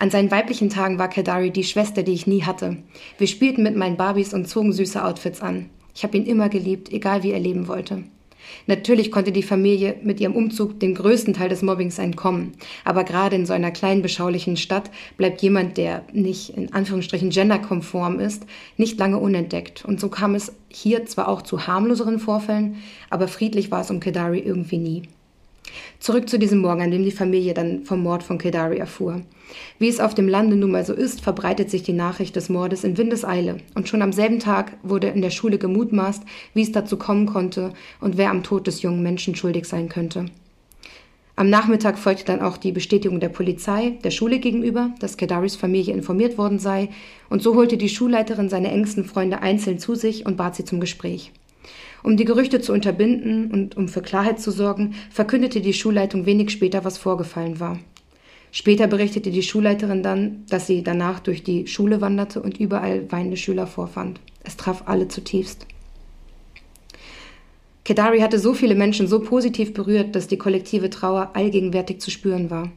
[0.00, 2.76] an seinen weiblichen Tagen war Kedari die Schwester, die ich nie hatte.
[3.16, 5.70] Wir spielten mit meinen Barbies und zogen süße Outfits an.
[5.94, 8.04] Ich habe ihn immer geliebt, egal wie er leben wollte.
[8.66, 12.52] Natürlich konnte die Familie mit ihrem Umzug dem größten Teil des Mobbings entkommen.
[12.84, 18.20] Aber gerade in so einer kleinen, beschaulichen Stadt bleibt jemand, der nicht in Anführungsstrichen genderkonform
[18.20, 18.44] ist,
[18.76, 19.84] nicht lange unentdeckt.
[19.84, 22.76] Und so kam es hier zwar auch zu harmloseren Vorfällen,
[23.10, 25.02] aber friedlich war es um Kedari irgendwie nie.
[25.98, 29.22] Zurück zu diesem Morgen, an dem die Familie dann vom Mord von Kedari erfuhr.
[29.78, 32.84] Wie es auf dem Lande nun mal so ist, verbreitet sich die Nachricht des Mordes
[32.84, 33.58] in Windeseile.
[33.74, 36.22] Und schon am selben Tag wurde in der Schule gemutmaßt,
[36.54, 40.26] wie es dazu kommen konnte und wer am Tod des jungen Menschen schuldig sein könnte.
[41.38, 45.94] Am Nachmittag folgte dann auch die Bestätigung der Polizei, der Schule gegenüber, dass Kedaris Familie
[45.94, 46.88] informiert worden sei,
[47.30, 50.80] und so holte die Schulleiterin seine engsten Freunde einzeln zu sich und bat sie zum
[50.80, 51.30] Gespräch.
[52.02, 56.50] Um die Gerüchte zu unterbinden und um für Klarheit zu sorgen, verkündete die Schulleitung wenig
[56.50, 57.78] später, was vorgefallen war.
[58.50, 63.36] Später berichtete die Schulleiterin dann, dass sie danach durch die Schule wanderte und überall weinende
[63.36, 64.20] Schüler vorfand.
[64.42, 65.66] Es traf alle zutiefst.
[67.84, 72.50] Kedari hatte so viele Menschen so positiv berührt, dass die kollektive Trauer allgegenwärtig zu spüren
[72.50, 72.70] war.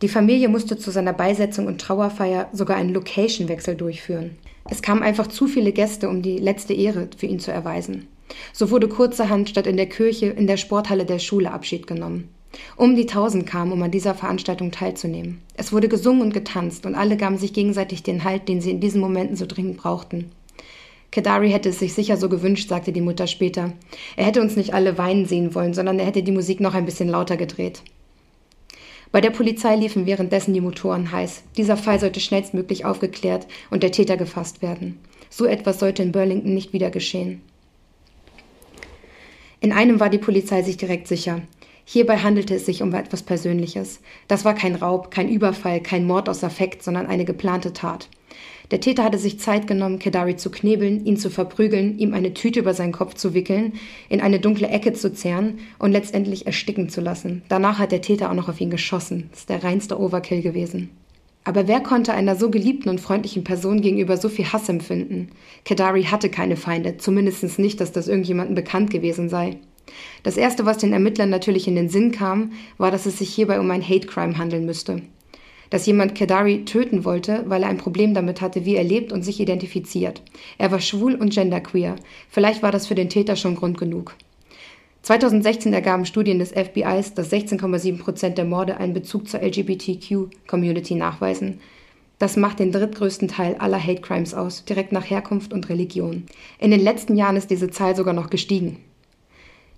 [0.00, 4.38] Die Familie musste zu seiner Beisetzung und Trauerfeier sogar einen Location-Wechsel durchführen.
[4.70, 8.06] Es kamen einfach zu viele Gäste, um die letzte Ehre für ihn zu erweisen.
[8.52, 12.28] So wurde kurzerhand statt in der Kirche in der Sporthalle der Schule Abschied genommen.
[12.76, 15.40] Um die tausend kamen, um an dieser Veranstaltung teilzunehmen.
[15.54, 18.80] Es wurde gesungen und getanzt und alle gaben sich gegenseitig den Halt, den sie in
[18.80, 20.30] diesen Momenten so dringend brauchten.
[21.10, 23.72] Kedari hätte es sich sicher so gewünscht, sagte die Mutter später.
[24.16, 26.84] Er hätte uns nicht alle weinen sehen wollen, sondern er hätte die Musik noch ein
[26.84, 27.82] bisschen lauter gedreht.
[29.10, 31.42] Bei der Polizei liefen währenddessen die Motoren heiß.
[31.56, 34.98] Dieser Fall sollte schnellstmöglich aufgeklärt und der Täter gefasst werden.
[35.30, 37.40] So etwas sollte in Burlington nicht wieder geschehen.
[39.60, 41.42] In einem war die Polizei sich direkt sicher.
[41.84, 44.00] Hierbei handelte es sich um etwas Persönliches.
[44.28, 48.08] Das war kein Raub, kein Überfall, kein Mord aus Affekt, sondern eine geplante Tat.
[48.70, 52.60] Der Täter hatte sich Zeit genommen, Kedari zu knebeln, ihn zu verprügeln, ihm eine Tüte
[52.60, 53.72] über seinen Kopf zu wickeln,
[54.10, 57.42] in eine dunkle Ecke zu zerren und letztendlich ersticken zu lassen.
[57.48, 59.28] Danach hat der Täter auch noch auf ihn geschossen.
[59.30, 60.90] Das ist der reinste Overkill gewesen.
[61.44, 65.30] Aber wer konnte einer so geliebten und freundlichen Person gegenüber so viel Hass empfinden?
[65.64, 69.56] Kedari hatte keine Feinde, zumindest nicht, dass das irgendjemandem bekannt gewesen sei.
[70.22, 73.60] Das erste, was den Ermittlern natürlich in den Sinn kam, war, dass es sich hierbei
[73.60, 75.00] um ein Hate Crime handeln müsste
[75.70, 79.22] dass jemand Kedari töten wollte, weil er ein Problem damit hatte, wie er lebt und
[79.22, 80.22] sich identifiziert.
[80.58, 81.96] Er war schwul und genderqueer.
[82.30, 84.14] Vielleicht war das für den Täter schon Grund genug.
[85.02, 91.60] 2016 ergaben Studien des FBIs, dass 16,7 Prozent der Morde einen Bezug zur LGBTQ-Community nachweisen.
[92.18, 96.24] Das macht den drittgrößten Teil aller Hate Crimes aus, direkt nach Herkunft und Religion.
[96.58, 98.78] In den letzten Jahren ist diese Zahl sogar noch gestiegen.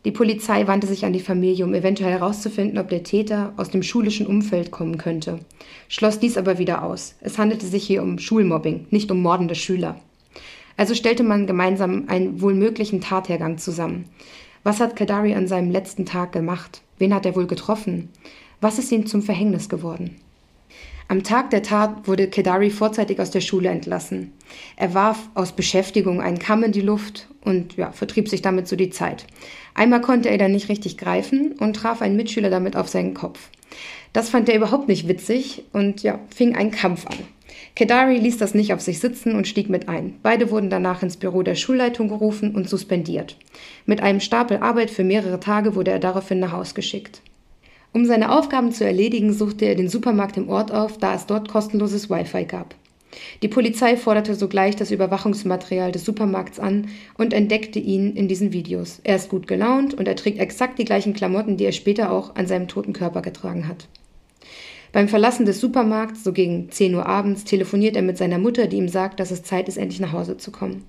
[0.05, 3.83] Die Polizei wandte sich an die Familie, um eventuell herauszufinden, ob der Täter aus dem
[3.83, 5.41] schulischen Umfeld kommen könnte,
[5.89, 7.17] schloss dies aber wieder aus.
[7.21, 10.01] Es handelte sich hier um Schulmobbing, nicht um mordende Schüler.
[10.79, 14.07] Also stellte man gemeinsam einen wohl möglichen Tathergang zusammen.
[14.63, 16.81] Was hat Kadari an seinem letzten Tag gemacht?
[16.99, 18.09] Wen hat er wohl getroffen?
[18.63, 20.17] Was ist ihm zum Verhängnis geworden?
[21.09, 24.33] Am Tag der Tat wurde Kedari vorzeitig aus der Schule entlassen.
[24.77, 28.77] Er warf aus Beschäftigung einen Kamm in die Luft und ja, vertrieb sich damit so
[28.77, 29.27] die Zeit.
[29.75, 33.51] Einmal konnte er dann nicht richtig greifen und traf einen Mitschüler damit auf seinen Kopf.
[34.13, 37.19] Das fand er überhaupt nicht witzig und ja, fing einen Kampf an.
[37.77, 40.19] Kedari ließ das nicht auf sich sitzen und stieg mit ein.
[40.23, 43.37] Beide wurden danach ins Büro der Schulleitung gerufen und suspendiert.
[43.87, 47.23] Mit einem Stapel Arbeit für mehrere Tage wurde er daraufhin nach Haus geschickt.
[47.93, 51.49] Um seine Aufgaben zu erledigen, suchte er den Supermarkt im Ort auf, da es dort
[51.49, 52.75] kostenloses Wi-Fi gab.
[53.43, 59.01] Die Polizei forderte sogleich das Überwachungsmaterial des Supermarkts an und entdeckte ihn in diesen Videos.
[59.03, 62.37] Er ist gut gelaunt und er trägt exakt die gleichen Klamotten, die er später auch
[62.37, 63.89] an seinem toten Körper getragen hat.
[64.93, 68.77] Beim Verlassen des Supermarkts, so gegen 10 Uhr abends, telefoniert er mit seiner Mutter, die
[68.77, 70.85] ihm sagt, dass es Zeit ist, endlich nach Hause zu kommen.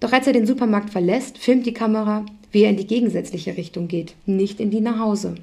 [0.00, 3.88] Doch als er den Supermarkt verlässt, filmt die Kamera, wie er in die gegensätzliche Richtung
[3.88, 5.34] geht, nicht in die nach Hause.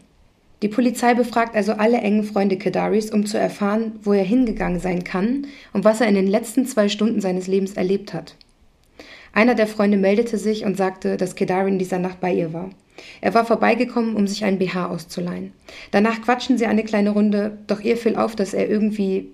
[0.64, 5.04] Die Polizei befragt also alle engen Freunde Kedaris, um zu erfahren, wo er hingegangen sein
[5.04, 8.38] kann und was er in den letzten zwei Stunden seines Lebens erlebt hat.
[9.34, 12.70] Einer der Freunde meldete sich und sagte, dass Kedari in dieser Nacht bei ihr war.
[13.20, 15.52] Er war vorbeigekommen, um sich einen BH auszuleihen.
[15.92, 19.32] Danach quatschen sie eine kleine Runde, doch ihr fiel auf, dass er irgendwie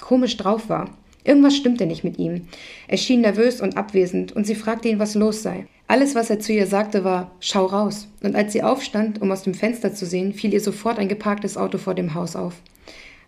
[0.00, 0.88] komisch drauf war.
[1.22, 2.48] Irgendwas stimmte nicht mit ihm.
[2.88, 5.66] Er schien nervös und abwesend, und sie fragte ihn, was los sei.
[5.92, 8.08] Alles, was er zu ihr sagte, war Schau raus.
[8.22, 11.58] Und als sie aufstand, um aus dem Fenster zu sehen, fiel ihr sofort ein geparktes
[11.58, 12.54] Auto vor dem Haus auf.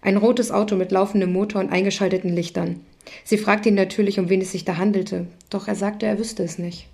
[0.00, 2.80] Ein rotes Auto mit laufendem Motor und eingeschalteten Lichtern.
[3.22, 6.42] Sie fragte ihn natürlich, um wen es sich da handelte, doch er sagte, er wüsste
[6.42, 6.88] es nicht.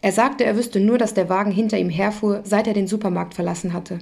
[0.00, 3.34] Er sagte, er wüsste nur, dass der Wagen hinter ihm herfuhr, seit er den Supermarkt
[3.34, 4.00] verlassen hatte.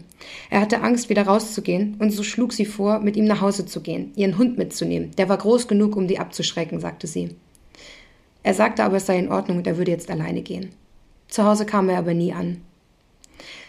[0.49, 3.83] Er hatte Angst, wieder rauszugehen, und so schlug sie vor, mit ihm nach Hause zu
[3.83, 5.11] gehen, ihren Hund mitzunehmen.
[5.19, 7.37] Der war groß genug, um die abzuschrecken, sagte sie.
[8.43, 10.71] Er sagte aber, es sei in Ordnung und er würde jetzt alleine gehen.
[11.31, 12.61] Zu Hause kam er aber nie an.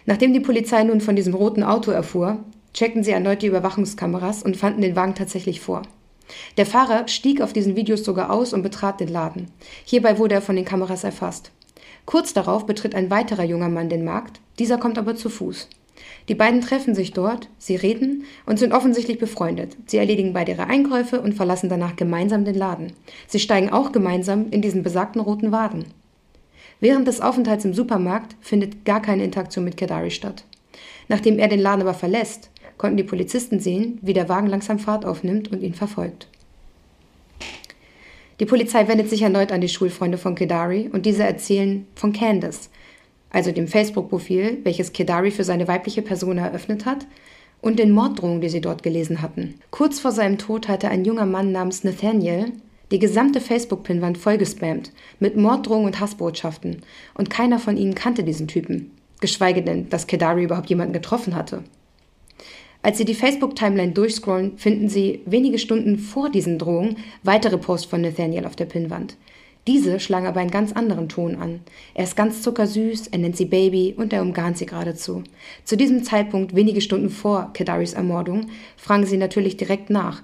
[0.05, 2.39] Nachdem die Polizei nun von diesem roten Auto erfuhr,
[2.73, 5.83] checkten sie erneut die Überwachungskameras und fanden den Wagen tatsächlich vor.
[6.57, 9.47] Der Fahrer stieg auf diesen Videos sogar aus und betrat den Laden.
[9.85, 11.51] Hierbei wurde er von den Kameras erfasst.
[12.05, 15.67] Kurz darauf betritt ein weiterer junger Mann den Markt, dieser kommt aber zu Fuß.
[16.29, 19.75] Die beiden treffen sich dort, sie reden und sind offensichtlich befreundet.
[19.85, 22.93] Sie erledigen beide ihre Einkäufe und verlassen danach gemeinsam den Laden.
[23.27, 25.85] Sie steigen auch gemeinsam in diesen besagten roten Wagen.
[26.81, 30.43] Während des Aufenthalts im Supermarkt findet gar keine Interaktion mit Kedari statt.
[31.07, 35.05] Nachdem er den Laden aber verlässt, konnten die Polizisten sehen, wie der Wagen langsam Fahrt
[35.05, 36.27] aufnimmt und ihn verfolgt.
[38.39, 42.71] Die Polizei wendet sich erneut an die Schulfreunde von Kedari und diese erzählen von Candace,
[43.29, 47.05] also dem Facebook-Profil, welches Kedari für seine weibliche Person eröffnet hat,
[47.61, 49.59] und den Morddrohungen, die sie dort gelesen hatten.
[49.69, 52.53] Kurz vor seinem Tod hatte ein junger Mann namens Nathaniel
[52.91, 56.81] die gesamte Facebook-Pinwand vollgespammt mit Morddrohungen und Hassbotschaften,
[57.13, 61.63] und keiner von ihnen kannte diesen Typen, geschweige denn, dass Kedari überhaupt jemanden getroffen hatte.
[62.83, 68.01] Als Sie die Facebook-Timeline durchscrollen, finden Sie wenige Stunden vor diesen Drohungen weitere Posts von
[68.01, 69.17] Nathaniel auf der Pinnwand.
[69.67, 71.59] Diese schlagen aber einen ganz anderen Ton an.
[71.93, 75.23] Er ist ganz zuckersüß, er nennt sie Baby und er umgarnt sie geradezu.
[75.65, 80.23] Zu diesem Zeitpunkt, wenige Stunden vor Kedaris Ermordung, fragen sie natürlich direkt nach.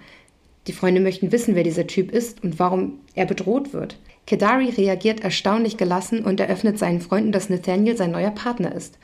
[0.67, 3.97] Die Freunde möchten wissen, wer dieser Typ ist und warum er bedroht wird.
[4.25, 8.99] Kedari reagiert erstaunlich gelassen und eröffnet seinen Freunden, dass Nathaniel sein neuer Partner ist.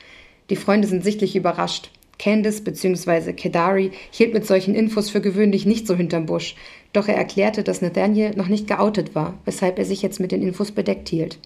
[0.50, 1.90] Die Freunde sind sichtlich überrascht.
[2.20, 3.34] Candice bzw.
[3.34, 6.56] Kedari hielt mit solchen Infos für gewöhnlich nicht so hinterm Busch,
[6.92, 10.42] doch er erklärte, dass Nathaniel noch nicht geoutet war, weshalb er sich jetzt mit den
[10.42, 11.40] Infos bedeckt hielt.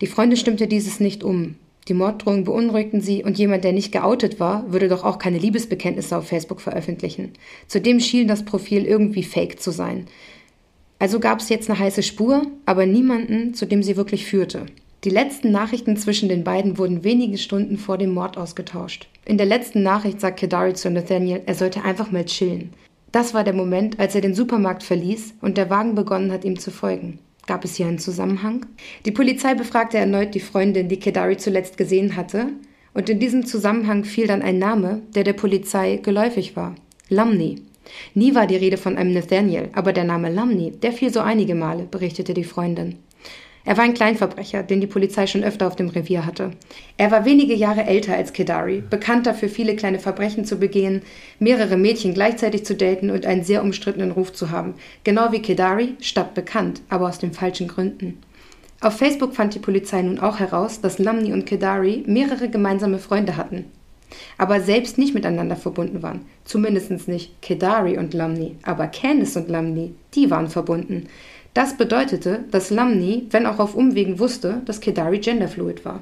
[0.00, 1.56] Die Freundin stimmte dieses nicht um.
[1.90, 6.16] Die Morddrohungen beunruhigten sie und jemand, der nicht geoutet war, würde doch auch keine Liebesbekenntnisse
[6.16, 7.32] auf Facebook veröffentlichen.
[7.66, 10.06] Zudem schien das Profil irgendwie fake zu sein.
[11.00, 14.66] Also gab es jetzt eine heiße Spur, aber niemanden, zu dem sie wirklich führte.
[15.02, 19.08] Die letzten Nachrichten zwischen den beiden wurden wenige Stunden vor dem Mord ausgetauscht.
[19.24, 22.72] In der letzten Nachricht sagt Kedari zu Nathaniel, er sollte einfach mal chillen.
[23.10, 26.56] Das war der Moment, als er den Supermarkt verließ und der Wagen begonnen hat, ihm
[26.56, 27.18] zu folgen.
[27.50, 28.64] Gab es hier einen Zusammenhang?
[29.06, 32.46] Die Polizei befragte erneut die Freundin, die Kedari zuletzt gesehen hatte,
[32.94, 36.76] und in diesem Zusammenhang fiel dann ein Name, der der Polizei geläufig war.
[37.08, 37.56] Lumney.
[38.14, 41.56] Nie war die Rede von einem Nathaniel, aber der Name Lumney, der fiel so einige
[41.56, 42.98] Male, berichtete die Freundin.
[43.64, 46.52] Er war ein Kleinverbrecher, den die Polizei schon öfter auf dem Revier hatte.
[46.96, 51.02] Er war wenige Jahre älter als Kedari, bekannt dafür, viele kleine Verbrechen zu begehen,
[51.38, 54.74] mehrere Mädchen gleichzeitig zu daten und einen sehr umstrittenen Ruf zu haben.
[55.04, 58.18] Genau wie Kedari, stadtbekannt, aber aus den falschen Gründen.
[58.80, 63.36] Auf Facebook fand die Polizei nun auch heraus, dass Lamni und Kedari mehrere gemeinsame Freunde
[63.36, 63.66] hatten,
[64.38, 66.22] aber selbst nicht miteinander verbunden waren.
[66.46, 71.08] Zumindest nicht Kedari und Lamni, aber Candice und Lamni, die waren verbunden.
[71.54, 76.00] Das bedeutete, dass Lamni, wenn auch auf Umwegen, wusste, dass Kedari genderfluid war.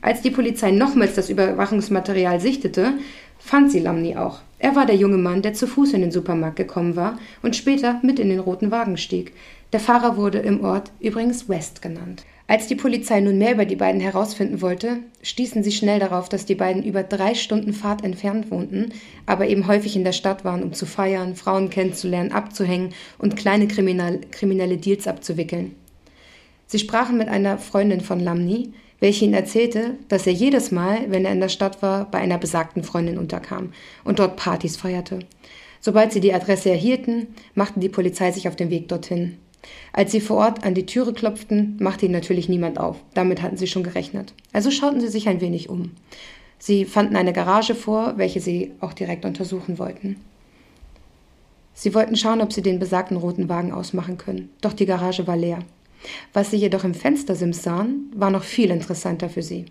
[0.00, 2.94] Als die Polizei nochmals das Überwachungsmaterial sichtete,
[3.38, 4.40] fand sie Lamni auch.
[4.58, 7.98] Er war der junge Mann, der zu Fuß in den Supermarkt gekommen war und später
[8.02, 9.32] mit in den roten Wagen stieg.
[9.72, 12.24] Der Fahrer wurde im Ort übrigens West genannt.
[12.52, 16.44] Als die Polizei nun mehr über die beiden herausfinden wollte, stießen sie schnell darauf, dass
[16.44, 18.92] die beiden über drei Stunden Fahrt entfernt wohnten,
[19.24, 23.68] aber eben häufig in der Stadt waren, um zu feiern, Frauen kennenzulernen, abzuhängen und kleine
[23.68, 25.74] kriminal kriminelle Deals abzuwickeln.
[26.66, 31.24] Sie sprachen mit einer Freundin von Lamni, welche ihnen erzählte, dass er jedes Mal, wenn
[31.24, 33.72] er in der Stadt war, bei einer besagten Freundin unterkam
[34.04, 35.20] und dort Partys feierte.
[35.80, 39.38] Sobald sie die Adresse erhielten, machten die Polizei sich auf den Weg dorthin.
[39.92, 42.96] Als sie vor Ort an die Türe klopften, machte ihnen natürlich niemand auf.
[43.14, 44.34] Damit hatten sie schon gerechnet.
[44.52, 45.92] Also schauten sie sich ein wenig um.
[46.58, 50.16] Sie fanden eine Garage vor, welche sie auch direkt untersuchen wollten.
[51.74, 54.50] Sie wollten schauen, ob sie den besagten roten Wagen ausmachen können.
[54.60, 55.60] Doch die Garage war leer.
[56.32, 59.66] Was sie jedoch im Fenstersims sahen, war noch viel interessanter für sie.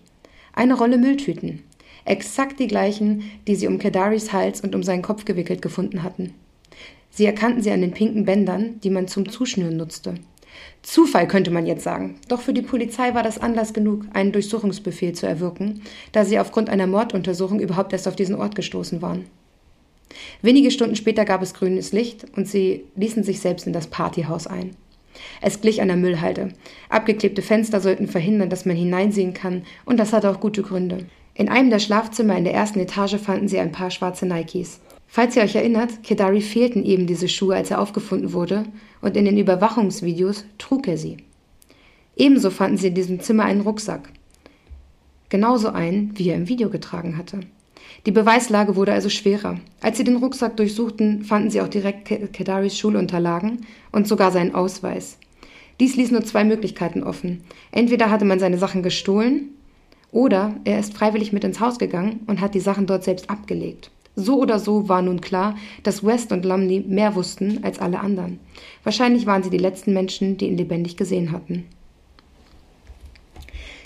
[0.54, 1.64] Eine Rolle Mülltüten.
[2.04, 6.34] Exakt die gleichen, die sie um Kedaris Hals und um seinen Kopf gewickelt gefunden hatten.
[7.12, 10.15] Sie erkannten sie an den pinken Bändern, die man zum Zuschnüren nutzte.
[10.82, 15.13] Zufall könnte man jetzt sagen, doch für die Polizei war das Anlass genug, einen Durchsuchungsbefehl
[15.13, 19.26] zu erwirken, da sie aufgrund einer Morduntersuchung überhaupt erst auf diesen Ort gestoßen waren.
[20.41, 24.47] Wenige Stunden später gab es grünes Licht und sie ließen sich selbst in das Partyhaus
[24.47, 24.76] ein.
[25.41, 26.50] Es glich einer Müllhalde.
[26.89, 31.06] Abgeklebte Fenster sollten verhindern, dass man hineinsehen kann, und das hatte auch gute Gründe.
[31.34, 34.80] In einem der Schlafzimmer in der ersten Etage fanden sie ein paar schwarze Nikes.
[35.13, 38.63] Falls ihr euch erinnert, Kedari fehlten eben diese Schuhe, als er aufgefunden wurde,
[39.02, 41.17] und in den Überwachungsvideos trug er sie.
[42.15, 44.08] Ebenso fanden sie in diesem Zimmer einen Rucksack.
[45.28, 47.41] Genauso einen, wie er im Video getragen hatte.
[48.06, 49.60] Die Beweislage wurde also schwerer.
[49.82, 55.17] Als sie den Rucksack durchsuchten, fanden sie auch direkt Kedaris Schulunterlagen und sogar seinen Ausweis.
[55.82, 57.43] Dies ließ nur zwei Möglichkeiten offen.
[57.74, 59.50] Entweder hatte man seine Sachen gestohlen
[60.13, 63.91] oder er ist freiwillig mit ins Haus gegangen und hat die Sachen dort selbst abgelegt.
[64.15, 68.39] So oder so war nun klar, dass West und Lumley mehr wussten als alle anderen.
[68.84, 71.65] Wahrscheinlich waren sie die letzten Menschen, die ihn lebendig gesehen hatten.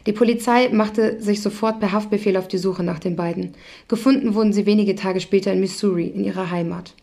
[0.06, 3.54] Die Polizei machte sich sofort per Haftbefehl auf die Suche nach den beiden.
[3.88, 6.94] Gefunden wurden sie wenige Tage später in Missouri, in ihrer Heimat.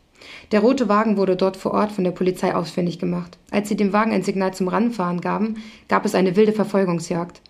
[0.52, 3.38] Der rote Wagen wurde dort vor Ort von der Polizei ausfindig gemacht.
[3.50, 5.56] Als sie dem Wagen ein Signal zum Ranfahren gaben,
[5.88, 7.40] gab es eine wilde Verfolgungsjagd,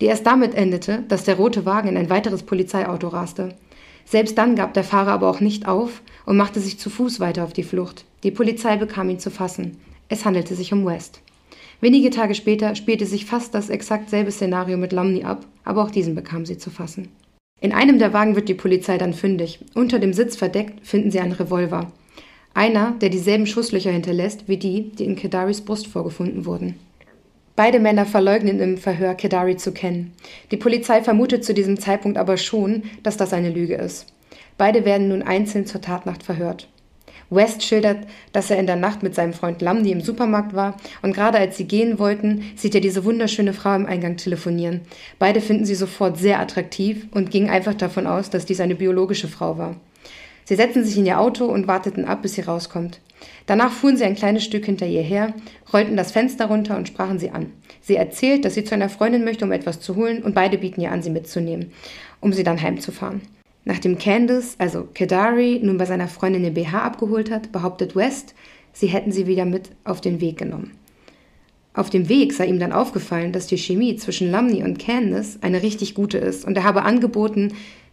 [0.00, 3.54] die erst damit endete, dass der rote Wagen in ein weiteres Polizeiauto raste.
[4.08, 7.44] Selbst dann gab der Fahrer aber auch nicht auf und machte sich zu Fuß weiter
[7.44, 8.06] auf die Flucht.
[8.22, 9.76] Die Polizei bekam ihn zu fassen.
[10.08, 11.20] Es handelte sich um West.
[11.82, 15.90] Wenige Tage später spielte sich fast das exakt selbe Szenario mit Lumney ab, aber auch
[15.90, 17.08] diesen bekam sie zu fassen.
[17.60, 19.60] In einem der Wagen wird die Polizei dann fündig.
[19.74, 21.92] Unter dem Sitz verdeckt finden sie einen Revolver.
[22.54, 26.76] Einer, der dieselben Schusslöcher hinterlässt wie die, die in Kedaris Brust vorgefunden wurden.
[27.58, 30.12] Beide Männer verleugnen im Verhör, Kedari zu kennen.
[30.52, 34.06] Die Polizei vermutet zu diesem Zeitpunkt aber schon, dass das eine Lüge ist.
[34.56, 36.68] Beide werden nun einzeln zur Tatnacht verhört.
[37.30, 41.16] West schildert, dass er in der Nacht mit seinem Freund Lamdi im Supermarkt war und
[41.16, 44.82] gerade als sie gehen wollten, sieht er diese wunderschöne Frau im Eingang telefonieren.
[45.18, 49.26] Beide finden sie sofort sehr attraktiv und gingen einfach davon aus, dass dies eine biologische
[49.26, 49.74] Frau war.
[50.44, 53.00] Sie setzten sich in ihr Auto und warteten ab, bis sie rauskommt.
[53.46, 55.32] Danach fuhren sie ein kleines Stück hinter ihr her,
[55.72, 57.52] rollten das Fenster runter und sprachen sie an.
[57.80, 60.80] Sie erzählt, dass sie zu einer Freundin möchte, um etwas zu holen, und beide bieten
[60.80, 61.72] ihr an, sie mitzunehmen,
[62.20, 63.22] um sie dann heimzufahren.
[63.64, 68.34] Nachdem Candice, also Kedari, nun bei seiner Freundin den BH abgeholt hat, behauptet West,
[68.72, 70.72] sie hätten sie wieder mit auf den Weg genommen.
[71.74, 75.62] Auf dem Weg sei ihm dann aufgefallen, dass die Chemie zwischen Lumney und Candace eine
[75.62, 77.52] richtig gute ist und er habe angeboten,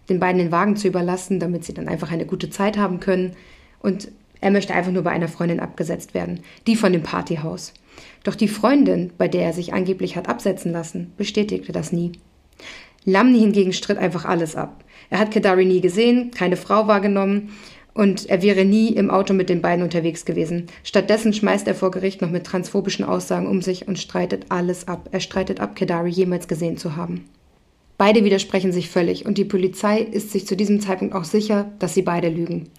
[0.09, 3.33] den beiden den Wagen zu überlassen, damit sie dann einfach eine gute Zeit haben können
[3.79, 4.09] und
[4.45, 7.73] er möchte einfach nur bei einer Freundin abgesetzt werden, die von dem Partyhaus.
[8.23, 12.11] Doch die Freundin, bei der er sich angeblich hat absetzen lassen, bestätigte das nie.
[13.05, 14.83] Lamni hingegen stritt einfach alles ab.
[15.09, 17.53] Er hat Kedari nie gesehen, keine Frau wahrgenommen
[17.95, 20.67] und er wäre nie im Auto mit den beiden unterwegs gewesen.
[20.83, 25.09] Stattdessen schmeißt er vor Gericht noch mit transphobischen Aussagen um sich und streitet alles ab.
[25.11, 27.25] Er streitet ab, Kedari jemals gesehen zu haben.
[27.97, 31.95] Beide widersprechen sich völlig und die Polizei ist sich zu diesem Zeitpunkt auch sicher, dass
[31.95, 32.69] sie beide lügen.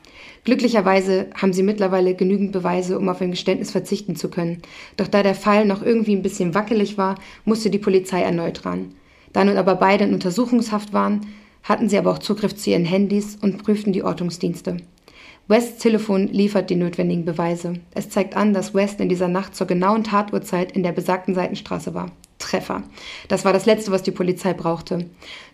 [0.47, 4.63] Glücklicherweise haben sie mittlerweile genügend Beweise, um auf ein Geständnis verzichten zu können.
[4.97, 8.95] Doch da der Fall noch irgendwie ein bisschen wackelig war, musste die Polizei erneut ran.
[9.33, 11.27] Da nun aber beide in Untersuchungshaft waren,
[11.65, 14.77] hatten sie aber auch Zugriff zu ihren Handys und prüften die Ortungsdienste.
[15.49, 17.81] Wests Telefon liefert die notwendigen Beweise.
[17.93, 21.93] Es zeigt an, dass West in dieser Nacht zur genauen Tatuhrzeit in der besagten Seitenstraße
[21.93, 22.13] war.
[22.39, 22.85] Treffer.
[23.27, 25.07] Das war das Letzte, was die Polizei brauchte.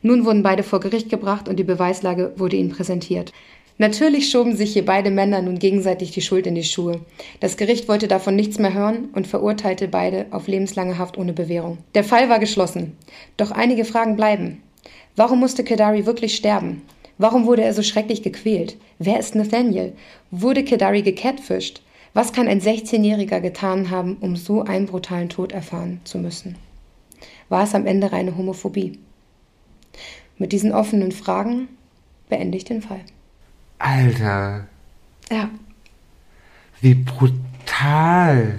[0.02, 3.32] Nun wurden beide vor Gericht gebracht und die Beweislage wurde ihnen präsentiert.
[3.78, 7.00] Natürlich schoben sich hier beide Männer nun gegenseitig die Schuld in die Schuhe.
[7.40, 11.78] Das Gericht wollte davon nichts mehr hören und verurteilte beide auf lebenslange Haft ohne Bewährung.
[11.94, 12.96] Der Fall war geschlossen.
[13.36, 14.62] Doch einige Fragen bleiben.
[15.16, 16.82] Warum musste Kedari wirklich sterben?
[17.18, 18.76] Warum wurde er so schrecklich gequält?
[18.98, 19.92] Wer ist Nathaniel?
[20.30, 21.82] Wurde Kedari gecatfischt?
[22.14, 26.56] Was kann ein 16-Jähriger getan haben, um so einen brutalen Tod erfahren zu müssen?
[27.48, 28.98] War es am Ende reine Homophobie?
[30.36, 31.68] Mit diesen offenen Fragen
[32.28, 33.00] beende ich den Fall.
[33.82, 34.66] Alter,
[35.30, 35.48] Ja,
[36.80, 38.54] wie brutal.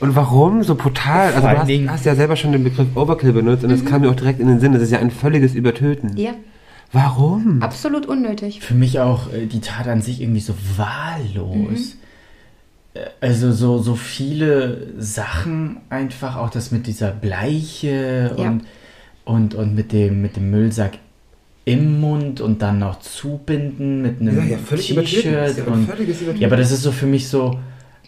[0.00, 1.32] Und warum so brutal?
[1.34, 4.10] Also du hast, hast ja selber schon den Begriff Overkill benutzt und es kam mir
[4.10, 4.72] auch direkt in den Sinn.
[4.72, 6.16] Das ist ja ein völliges Übertöten.
[6.16, 6.32] ja,
[6.92, 7.62] Warum?
[7.62, 8.60] absolut unnötig.
[8.60, 11.96] Für mich auch äh, die Tat an sich irgendwie so wahllos.
[12.94, 18.48] Äh, Also so, so viele Sachen einfach, auch das mit dieser Bleiche Ja.
[18.50, 18.62] und,
[19.24, 20.98] und, und mit, dem, mit dem Müllsack
[21.66, 25.26] im Mund und dann noch zubinden mit einem Ja, ja, T-Shirt.
[25.26, 26.32] ja.
[26.38, 27.58] Ja, aber das ist so für mich so,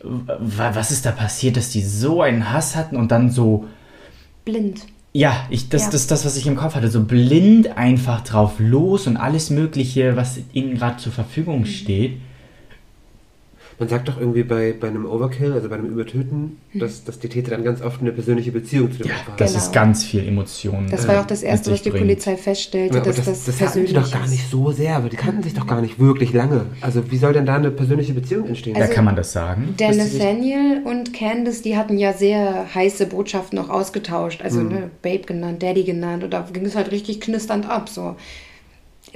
[0.02, 3.66] wa- was ist da passiert, dass die so einen Hass hatten und dann so,
[4.44, 4.82] Blind.
[5.12, 5.90] ja, ich, das, Ja.
[5.90, 9.50] das ist das, was ich im Kopf hatte, so blind einfach drauf los und alles
[9.50, 12.12] Mögliche, was ihnen gerade zur Verfügung steht.
[13.80, 17.28] Man sagt doch irgendwie bei, bei einem Overkill, also bei einem Übertöten, dass, dass die
[17.28, 19.36] Täter dann ganz oft eine persönliche Beziehung zu dem Ja, Opfer haben.
[19.38, 19.62] das Genau.
[19.64, 20.90] ist ganz viel Emotionen.
[20.90, 22.02] Das äh, war ja auch das Erste, was die bringt.
[22.02, 24.96] Polizei feststellte, Ja, dass das, das, das, hatten persönlich sie doch gar nicht so sehr,
[24.96, 26.66] aber die kannten sich doch gar nicht wirklich lange.
[26.80, 28.74] Also wie soll denn da eine persönliche Beziehung entstehen?
[28.74, 29.74] Da Also- kann man das sagen.
[29.78, 34.42] Der Nathaniel und Candice, die hatten ja sehr heiße Botschaften noch ausgetauscht.
[34.42, 34.68] Also Mhm.
[34.70, 36.24] ne, Babe genannt, Daddy genannt.
[36.24, 37.88] Und da ging es halt richtig knisternd ab.
[37.88, 38.16] So.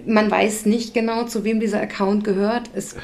[0.07, 2.69] Man weiß nicht genau, zu wem dieser Account gehört.
[2.69, 2.95] Ah, Es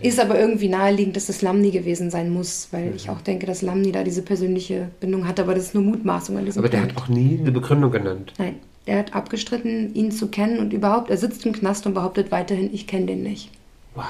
[0.00, 2.96] ist aber irgendwie naheliegend, dass es Lamni gewesen sein muss, weil Mhm.
[2.96, 5.40] ich auch denke, dass Lamni da diese persönliche Bindung hat.
[5.40, 6.96] Aber das ist nur Mutmaßung an diesem aber der Punkt.
[6.96, 8.32] hat auch nie eine Begründung genannt.
[8.38, 12.30] Nein, er hat abgestritten, ihn zu kennen und überhaupt, er sitzt im Knast und behauptet
[12.30, 13.50] weiterhin, ich kenne den nicht.
[13.96, 14.04] Wow.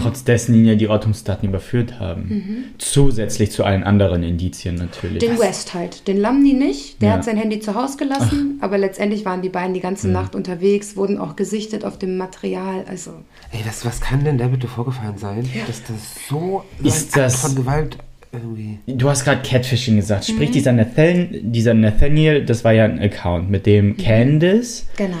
[0.00, 2.66] Trotz dessen ihn ja die Ortungsdaten überführt haben.
[2.78, 5.22] Zusätzlich zu allen anderen Indizien natürlich.
[5.22, 5.26] Mhm.
[5.26, 6.06] Den West halt.
[6.06, 7.00] Den Lamni nicht.
[7.02, 7.14] Der Ja.
[7.14, 8.58] hat sein Handy zu Hause gelassen.
[8.60, 12.84] Aber letztendlich waren die beiden die ganze Nacht unterwegs, wurden auch gesichtet auf dem Material.
[12.88, 13.12] Also,
[13.50, 17.32] Ey, was, was kann denn da bitte vorgefallen sein, dass das so Ist ein Akt
[17.34, 17.98] das- von Gewalt
[18.32, 18.78] irgendwie...
[18.86, 20.26] Du hast gerade Catfishing gesagt.
[20.26, 20.52] Sprich, Mhm.
[20.52, 23.96] dieser, Nathan, dieser Nathaniel, das war ja ein Account, mit dem Mhm.
[23.96, 25.16] Candice genau.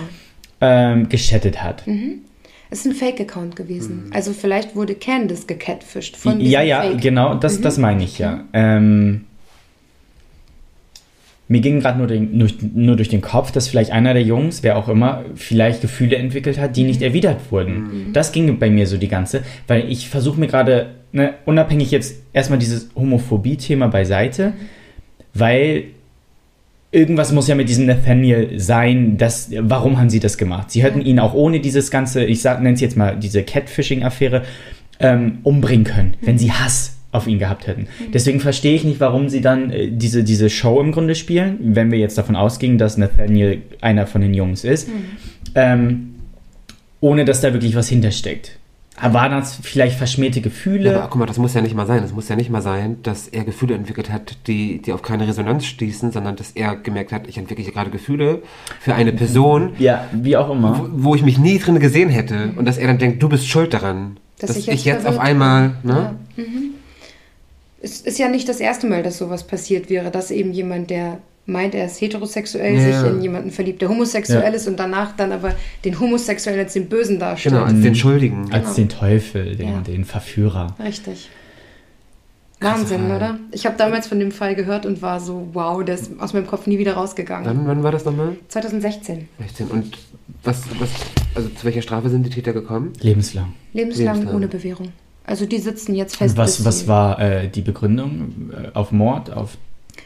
[0.60, 1.82] ähm, geschattet hat.
[1.86, 1.92] Es
[2.72, 4.10] ist ein Fake-Account gewesen.
[4.12, 6.94] Also, vielleicht wurde Candice gecatfished von diesem Ja, ja, Fake.
[6.96, 7.00] Mhm.
[7.00, 8.44] genau, das, das meine ich ja.
[8.52, 9.26] Ähm,
[11.48, 14.78] mir ging gerade nur, nur, nur durch den Kopf, dass vielleicht einer der Jungs, wer
[14.78, 17.06] auch immer, vielleicht Gefühle entwickelt hat, die nicht Mhm.
[17.06, 18.10] erwidert wurden.
[18.14, 22.22] Das ging bei mir so die ganze, weil ich versuche mir gerade, ne, unabhängig jetzt
[22.32, 24.54] erstmal dieses Homophobie-Thema beiseite,
[25.34, 25.84] weil
[26.92, 30.70] irgendwas muss ja mit diesem Nathaniel sein, das, warum haben sie das gemacht?
[30.70, 34.42] Sie hätten ihn auch ohne dieses ganze, ich nenne es jetzt mal diese Catfishing-Affäre,
[35.00, 37.88] ähm, umbringen können, wenn sie Hass auf ihn gehabt hätten.
[38.12, 41.90] Deswegen verstehe ich nicht, warum sie dann äh, diese, diese Show im Grunde spielen, wenn
[41.90, 44.88] wir jetzt davon ausgehen, dass Nathaniel einer von den Jungs ist,
[45.54, 46.14] ähm,
[47.00, 48.58] ohne dass da wirklich was hintersteckt.
[49.00, 50.92] Waren das vielleicht verschmähte Gefühle?
[50.92, 52.04] Ja, aber guck mal, das muss ja nicht mal sein.
[52.04, 55.26] Es muss ja nicht mal sein, dass er Gefühle entwickelt hat, die, die auf keine
[55.26, 58.42] Resonanz stießen, sondern dass er gemerkt hat, ich entwickle hier gerade Gefühle
[58.80, 60.78] für eine Person, ja, wie auch immer.
[60.78, 62.52] wo, wo ich mich nie drin gesehen hätte.
[62.56, 64.18] Und dass er dann denkt, du bist schuld daran.
[64.38, 66.14] Dass Dass, ich ich jetzt jetzt, auf einmal, ne?
[66.36, 66.44] Ja.
[66.44, 66.74] Mhm.
[67.80, 71.18] Es ist ja nicht das erste Mal, dass sowas passiert wäre, dass eben jemand, der
[71.46, 74.56] meint, er ist heterosexuell, Ja, sich in jemanden verliebt, der homosexuell Ja.
[74.56, 77.54] ist und danach dann aber den Homosexuellen als den Bösen darstellt.
[77.54, 78.52] Genau, als den Schuldigen.
[78.52, 79.80] Als den Teufel, den, Ja.
[79.80, 80.74] den Verführer.
[80.82, 81.28] Richtig.
[82.60, 83.16] Wahnsinn, Fall.
[83.16, 83.38] oder?
[83.50, 86.46] Ich habe damals von dem Fall gehört und war so, wow, der ist aus meinem
[86.46, 87.44] Kopf nie wieder rausgegangen.
[87.46, 88.36] Wann, wann war das nochmal?
[88.48, 89.28] 2016.
[89.40, 89.66] 16.
[89.66, 89.98] Und
[90.44, 90.90] was, was,
[91.34, 92.92] also zu welcher Strafe sind die Täter gekommen?
[93.00, 93.52] Lebenslang.
[93.72, 94.36] Lebenslang, Lebenslang.
[94.36, 94.92] ohne Bewährung.
[95.24, 96.36] Also die sitzen jetzt fest.
[96.36, 99.32] Und was, was war äh, die Begründung äh, auf Mord?
[99.32, 99.56] Auf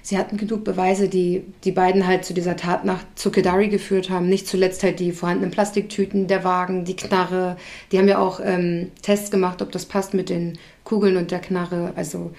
[0.07, 4.29] Sie hatten genug Beweise, die die beiden halt zu dieser Tat nach Zuckedari geführt haben.
[4.29, 7.57] Nicht zuletzt halt die vorhandenen Plastiktüten, der Wagen, die Knarre.
[7.91, 11.41] Die haben ja auch ähm, Tests gemacht, ob das passt mit den Kugeln und der
[11.41, 11.93] Knarre.
[11.97, 12.31] Also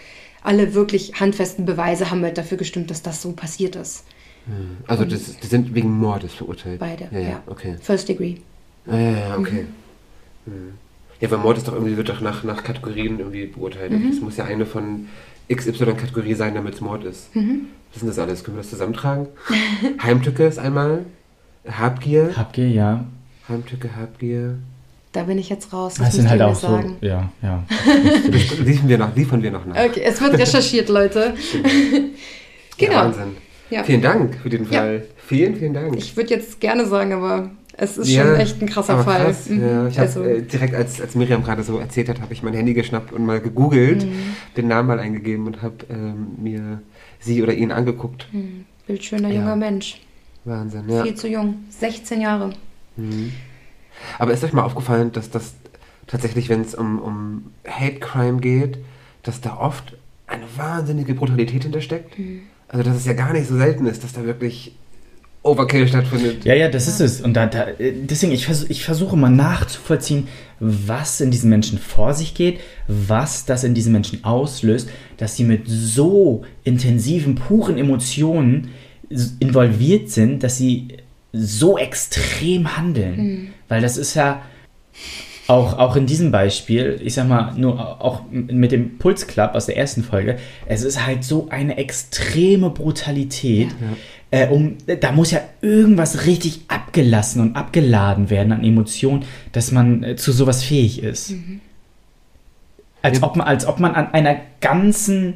[0.43, 4.05] alle wirklich handfesten Beweise haben halt dafür gestimmt, dass das so passiert ist.
[4.87, 6.79] Also das, die sind wegen Mordes verurteilt.
[6.79, 7.09] Beide.
[7.11, 7.75] Ja, ja, okay.
[7.81, 8.35] First Degree.
[8.87, 9.65] Ah, ja, ja, okay.
[10.45, 10.71] Mhm.
[11.19, 13.91] Ja, weil Mord ist doch irgendwie, wird doch nach, nach Kategorien irgendwie beurteilt.
[14.09, 15.09] Es muss ja eine von
[15.49, 17.29] XY-Kategorie sein, damit es Mord ist.
[17.33, 17.43] Was
[17.95, 18.43] ist denn das alles?
[18.43, 19.27] Können wir das zusammentragen?
[20.03, 21.05] Heimtücke ist einmal.
[21.69, 22.31] Habgier.
[22.35, 23.05] Habgier, ja.
[23.49, 24.57] Heimtücke, Habgier.
[25.13, 25.95] Da bin ich jetzt raus.
[25.95, 26.67] Das Das sind halt auch so.
[26.67, 26.97] sagen.
[27.01, 27.63] Ja, ja.
[28.59, 29.75] Liefern wir noch, liefern wir noch nach.
[29.85, 31.33] Okay, es wird recherchiert, Leute.
[32.79, 33.05] Ja, genau.
[33.05, 33.37] Wahnsinn.
[33.71, 33.83] Ja.
[33.83, 34.79] Vielen Dank für den Ja.
[34.81, 35.07] Fall.
[35.25, 35.95] Vielen, vielen Dank.
[35.97, 39.25] Ich würde jetzt gerne sagen, aber es ist Ja, schon echt ein krasser Fall.
[39.25, 39.61] Krass, Mhm.
[39.61, 39.87] ja.
[39.87, 42.73] Ich also, äh, direkt, als, als Miriam gerade so erzählt hat, habe ich mein Handy
[42.73, 44.11] geschnappt und mal gegoogelt, Mhm.
[44.57, 46.81] den Namen mal eingegeben und habe ähm, mir
[47.19, 48.27] sie oder ihn angeguckt.
[48.33, 48.65] mhm.
[48.87, 49.35] bildschöner Ja.
[49.41, 50.01] junger Mensch.
[50.45, 51.03] Wahnsinn, ja.
[51.03, 51.65] Viel zu jung.
[51.69, 52.51] 16 Jahre.
[52.95, 53.33] Mhm.
[54.17, 55.55] Aber ist euch mal aufgefallen, dass das
[56.07, 58.77] tatsächlich, wenn es um, um Hate Crime geht,
[59.23, 62.17] dass da oft eine wahnsinnige Brutalität hintersteckt?
[62.17, 62.41] Mhm.
[62.69, 64.75] Also, dass es ja gar nicht so selten ist, dass da wirklich
[65.47, 66.45] Overkill stattfindet.
[66.45, 67.21] Ja, ja, das ist es.
[67.21, 70.27] Und da, da, deswegen, ich, vers ich versuche mal nachzuvollziehen,
[70.59, 75.43] was in diesen Menschen vor sich geht, was das in diesen Menschen auslöst, dass sie
[75.43, 78.69] mit so intensiven, puren Emotionen
[79.39, 80.89] involviert sind, dass sie
[81.31, 83.53] so extrem handeln.
[83.67, 84.41] Weil das ist ja
[85.47, 89.77] auch, auch in diesem Beispiel, ich sag mal, nur auch mit dem Pulsclub aus der
[89.77, 93.69] ersten Folge, es ist halt so eine extreme Brutalität.
[94.29, 99.23] Äh, um, da muss ja irgendwas richtig abgelassen und abgeladen werden an Emotionen,
[99.53, 101.33] dass man äh, zu sowas fähig ist.
[103.01, 105.35] Als, ob man, als ob man an einer ganzen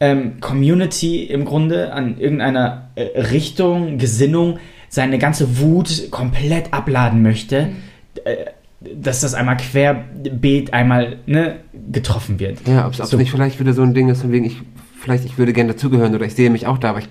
[0.00, 4.58] ähm, Community im Grunde, an irgendeiner äh, Richtung, Gesinnung,
[4.88, 7.72] seine ganze Wut komplett abladen möchte,
[8.24, 8.46] äh,
[8.80, 11.56] dass das einmal querbeet einmal ne,
[11.92, 12.58] getroffen wird.
[12.66, 13.16] Ja, ob es So.
[13.16, 14.56] nicht vielleicht wieder so ein Ding ist, von wegen, ich,
[14.98, 17.08] vielleicht ich würde gerne dazugehören oder ich sehe mich auch da, aber ich,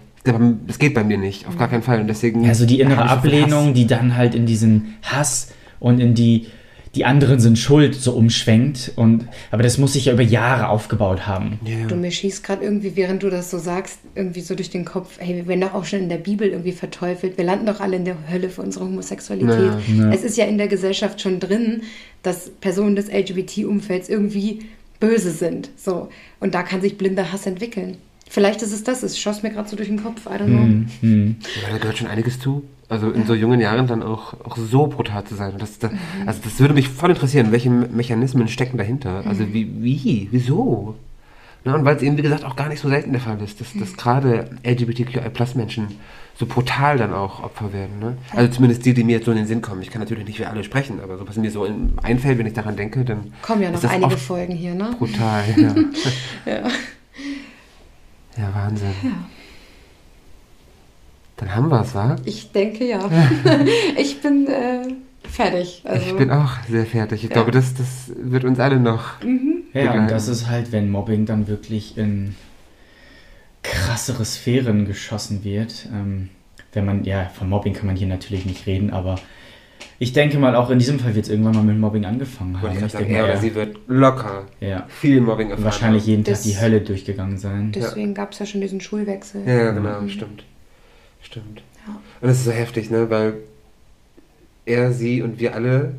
[0.67, 2.01] das geht bei mir nicht, auf gar keinen Fall.
[2.01, 2.43] Und deswegen.
[2.43, 6.47] Ja, so die innere Ablehnung, die dann halt in diesen Hass und in die,
[6.95, 8.91] die anderen sind schuld so umschwenkt.
[8.95, 11.59] Und, aber das muss sich ja über Jahre aufgebaut haben.
[11.65, 14.85] Ja, Du mir schießt gerade irgendwie, während du das so sagst, irgendwie so durch den
[14.85, 17.37] Kopf, hey, wir werden doch auch schon in der Bibel irgendwie verteufelt.
[17.37, 19.73] Wir landen doch alle in der Hölle für unsere Homosexualität.
[19.87, 20.11] Ja, ja.
[20.11, 21.83] Es ist ja in der Gesellschaft schon drin,
[22.23, 24.59] dass Personen des LGBT-Umfelds irgendwie
[24.99, 25.69] böse sind.
[25.77, 26.09] So.
[26.39, 27.97] Und da kann sich blinder Hass entwickeln.
[28.29, 29.01] Vielleicht ist es das.
[29.03, 30.25] Es schoss mir gerade so durch den Kopf.
[30.27, 30.59] I don't know.
[30.59, 31.35] Hm, hm.
[31.63, 32.63] Ja, da gehört schon einiges zu.
[32.89, 35.53] Also in so jungen Jahren dann auch, auch so brutal zu sein.
[35.59, 35.97] Das, das, Mhm.
[36.25, 39.23] Also das würde mich voll interessieren, welche Me- Mechanismen stecken dahinter.
[39.27, 39.53] Also Mhm.
[39.53, 40.95] wie, wie, wieso?
[41.65, 43.59] Ne, und weil es eben, wie gesagt, auch gar nicht so selten der Fall ist,
[43.61, 43.79] dass, Mhm.
[43.81, 45.87] dass gerade LGBTQI-Plus-Menschen
[46.37, 47.99] so brutal dann auch Opfer werden.
[47.99, 48.17] Ne?
[48.33, 49.81] Also zumindest die, die mir jetzt so in den Sinn kommen.
[49.81, 52.45] Ich kann natürlich nicht für alle sprechen, aber so was mir so in, einfällt, wenn
[52.47, 54.95] ich daran denke, dann Kommen ja noch einige Folgen hier, ne?
[54.97, 55.43] brutal.
[56.45, 56.61] Ja, Ja.
[58.37, 58.93] ja Wahnsinn.
[61.39, 62.15] Dann haben wir es, wa?
[62.25, 63.09] Ich denke ja.
[63.97, 64.81] ich bin äh,
[65.27, 65.81] fertig.
[65.85, 67.23] Also, Ich bin auch sehr fertig.
[67.23, 69.21] Ich glaube, das, das wird uns alle noch.
[69.21, 69.27] Ja,
[69.81, 69.99] Begleiten.
[69.99, 72.35] und das ist halt, wenn Mobbing dann wirklich in
[73.63, 75.87] krassere Sphären geschossen wird.
[75.93, 76.29] Ähm,
[76.73, 79.15] wenn man, ja, von Mobbing kann man hier natürlich nicht reden, aber
[79.97, 82.77] ich denke mal, auch in diesem Fall wird es irgendwann mal mit Mobbing angefangen haben.
[82.77, 85.65] Ich Ich denke er oder ja, sie wird locker ja, viel Mobbing erfahren.
[85.65, 87.71] wahrscheinlich jeden Tag Das- die Hölle durchgegangen sein.
[87.73, 89.43] Deswegen gab es ja schon diesen Schulwechsel.
[89.45, 90.43] Ja, ja, genau, stimmt.
[91.21, 91.61] Stimmt.
[91.87, 91.93] Ja.
[92.21, 93.09] Und das ist so heftig, ne?
[93.09, 93.35] Weil
[94.65, 95.93] er, sie und wir alle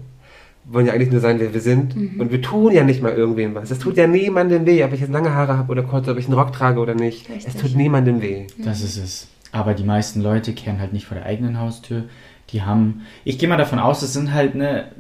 [0.64, 1.97] wollen ja eigentlich nur sein, wer wir sind.
[1.97, 2.21] Mhm.
[2.21, 3.71] Und wir tun ja nicht mal irgendwem was.
[3.71, 6.27] Es tut ja niemandem weh, ob ich jetzt lange Haare habe oder kurz, ob ich
[6.27, 7.29] einen Rock trage oder nicht.
[7.29, 7.55] Richtig.
[7.55, 8.47] Es tut niemandem weh.
[8.59, 9.29] Das ist es.
[9.53, 12.05] Aber die meisten Leute kehren halt nicht vor der eigenen Haustür.
[12.51, 14.91] Die haben, ich gehe mal davon aus, es sind halt ne,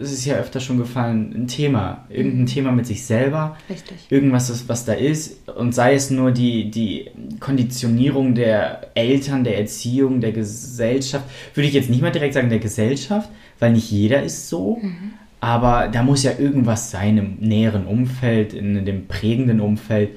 [0.00, 2.06] es ist ja öfter schon gefallen, ein Thema.
[2.08, 3.56] Irgendein Thema mit sich selber.
[3.68, 3.96] Richtig.
[4.10, 5.48] Irgendwas, was da ist.
[5.48, 11.24] Und sei es nur die, die Konditionierung der Eltern, der Erziehung, der Gesellschaft.
[11.54, 13.28] Würde ich jetzt nicht mal direkt sagen der Gesellschaft,
[13.58, 14.80] weil nicht jeder ist so.
[15.40, 20.10] Aber da muss ja irgendwas sein im näheren Umfeld, in dem prägenden Umfeld,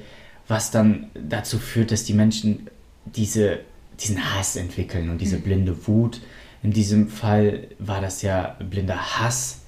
[0.46, 2.68] was dann dazu führt, dass die Menschen
[3.04, 3.58] diese,
[4.00, 6.20] diesen Hass entwickeln und diese blinde Wut.
[6.62, 9.62] In diesem Fall war das ja blinder Hass.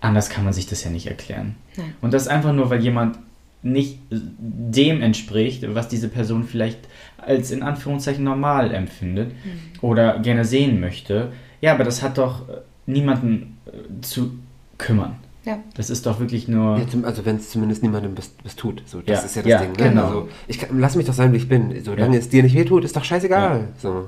[0.00, 1.56] Anders kann man sich das ja nicht erklären.
[1.76, 1.94] Nein.
[2.00, 3.18] Und das einfach nur, weil jemand
[3.62, 6.78] nicht dem entspricht, was diese Person vielleicht
[7.18, 9.32] als in Anführungszeichen normal empfindet
[9.80, 11.32] oder gerne sehen möchte.
[11.60, 12.52] Ja, aber das hat doch äh,
[12.86, 13.70] niemanden äh,
[14.00, 14.38] zu
[14.78, 15.16] kümmern.
[15.44, 15.58] Ja.
[15.74, 16.78] Das ist doch wirklich nur.
[16.78, 18.82] Ja, zum- also wenn es zumindest niemandem was, was tut.
[18.86, 19.72] So, das Ja, ist ja das ja, Ding.
[19.72, 19.76] Ne?
[19.90, 20.04] genau.
[20.06, 21.82] Also, ich kann, lass mich doch sein, wie ich bin.
[21.82, 22.20] Solange Ja.
[22.20, 23.68] es dir nicht wehtut, ist doch scheißegal.
[23.78, 24.06] So.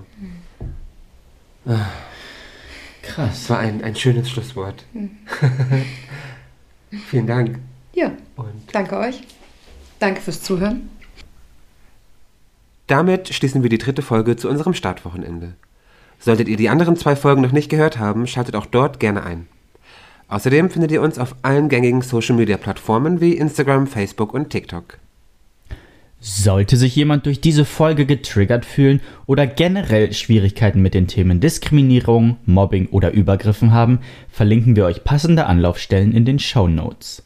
[3.15, 3.41] Krass.
[3.43, 4.85] Das war ein, ein schönes Schlusswort.
[7.09, 7.59] Vielen Dank.
[7.95, 9.23] Ja, Und danke euch.
[9.99, 10.89] Danke fürs Zuhören.
[12.87, 15.55] damit schließen wir die dritte Folge zu unserem Startwochenende.
[16.19, 19.47] Solltet ihr die anderen zwei Folgen noch nicht gehört haben, schaltet auch dort gerne ein.
[20.29, 24.99] Außerdem findet ihr uns auf allen gängigen Social Media Plattformen wie Instagram, Facebook und TikTok.
[26.23, 32.37] Sollte sich jemand durch diese Folge getriggert fühlen oder generell Schwierigkeiten mit den Themen Diskriminierung,
[32.45, 37.23] Mobbing oder Übergriffen haben, verlinken wir euch passende Anlaufstellen in den Show Notes.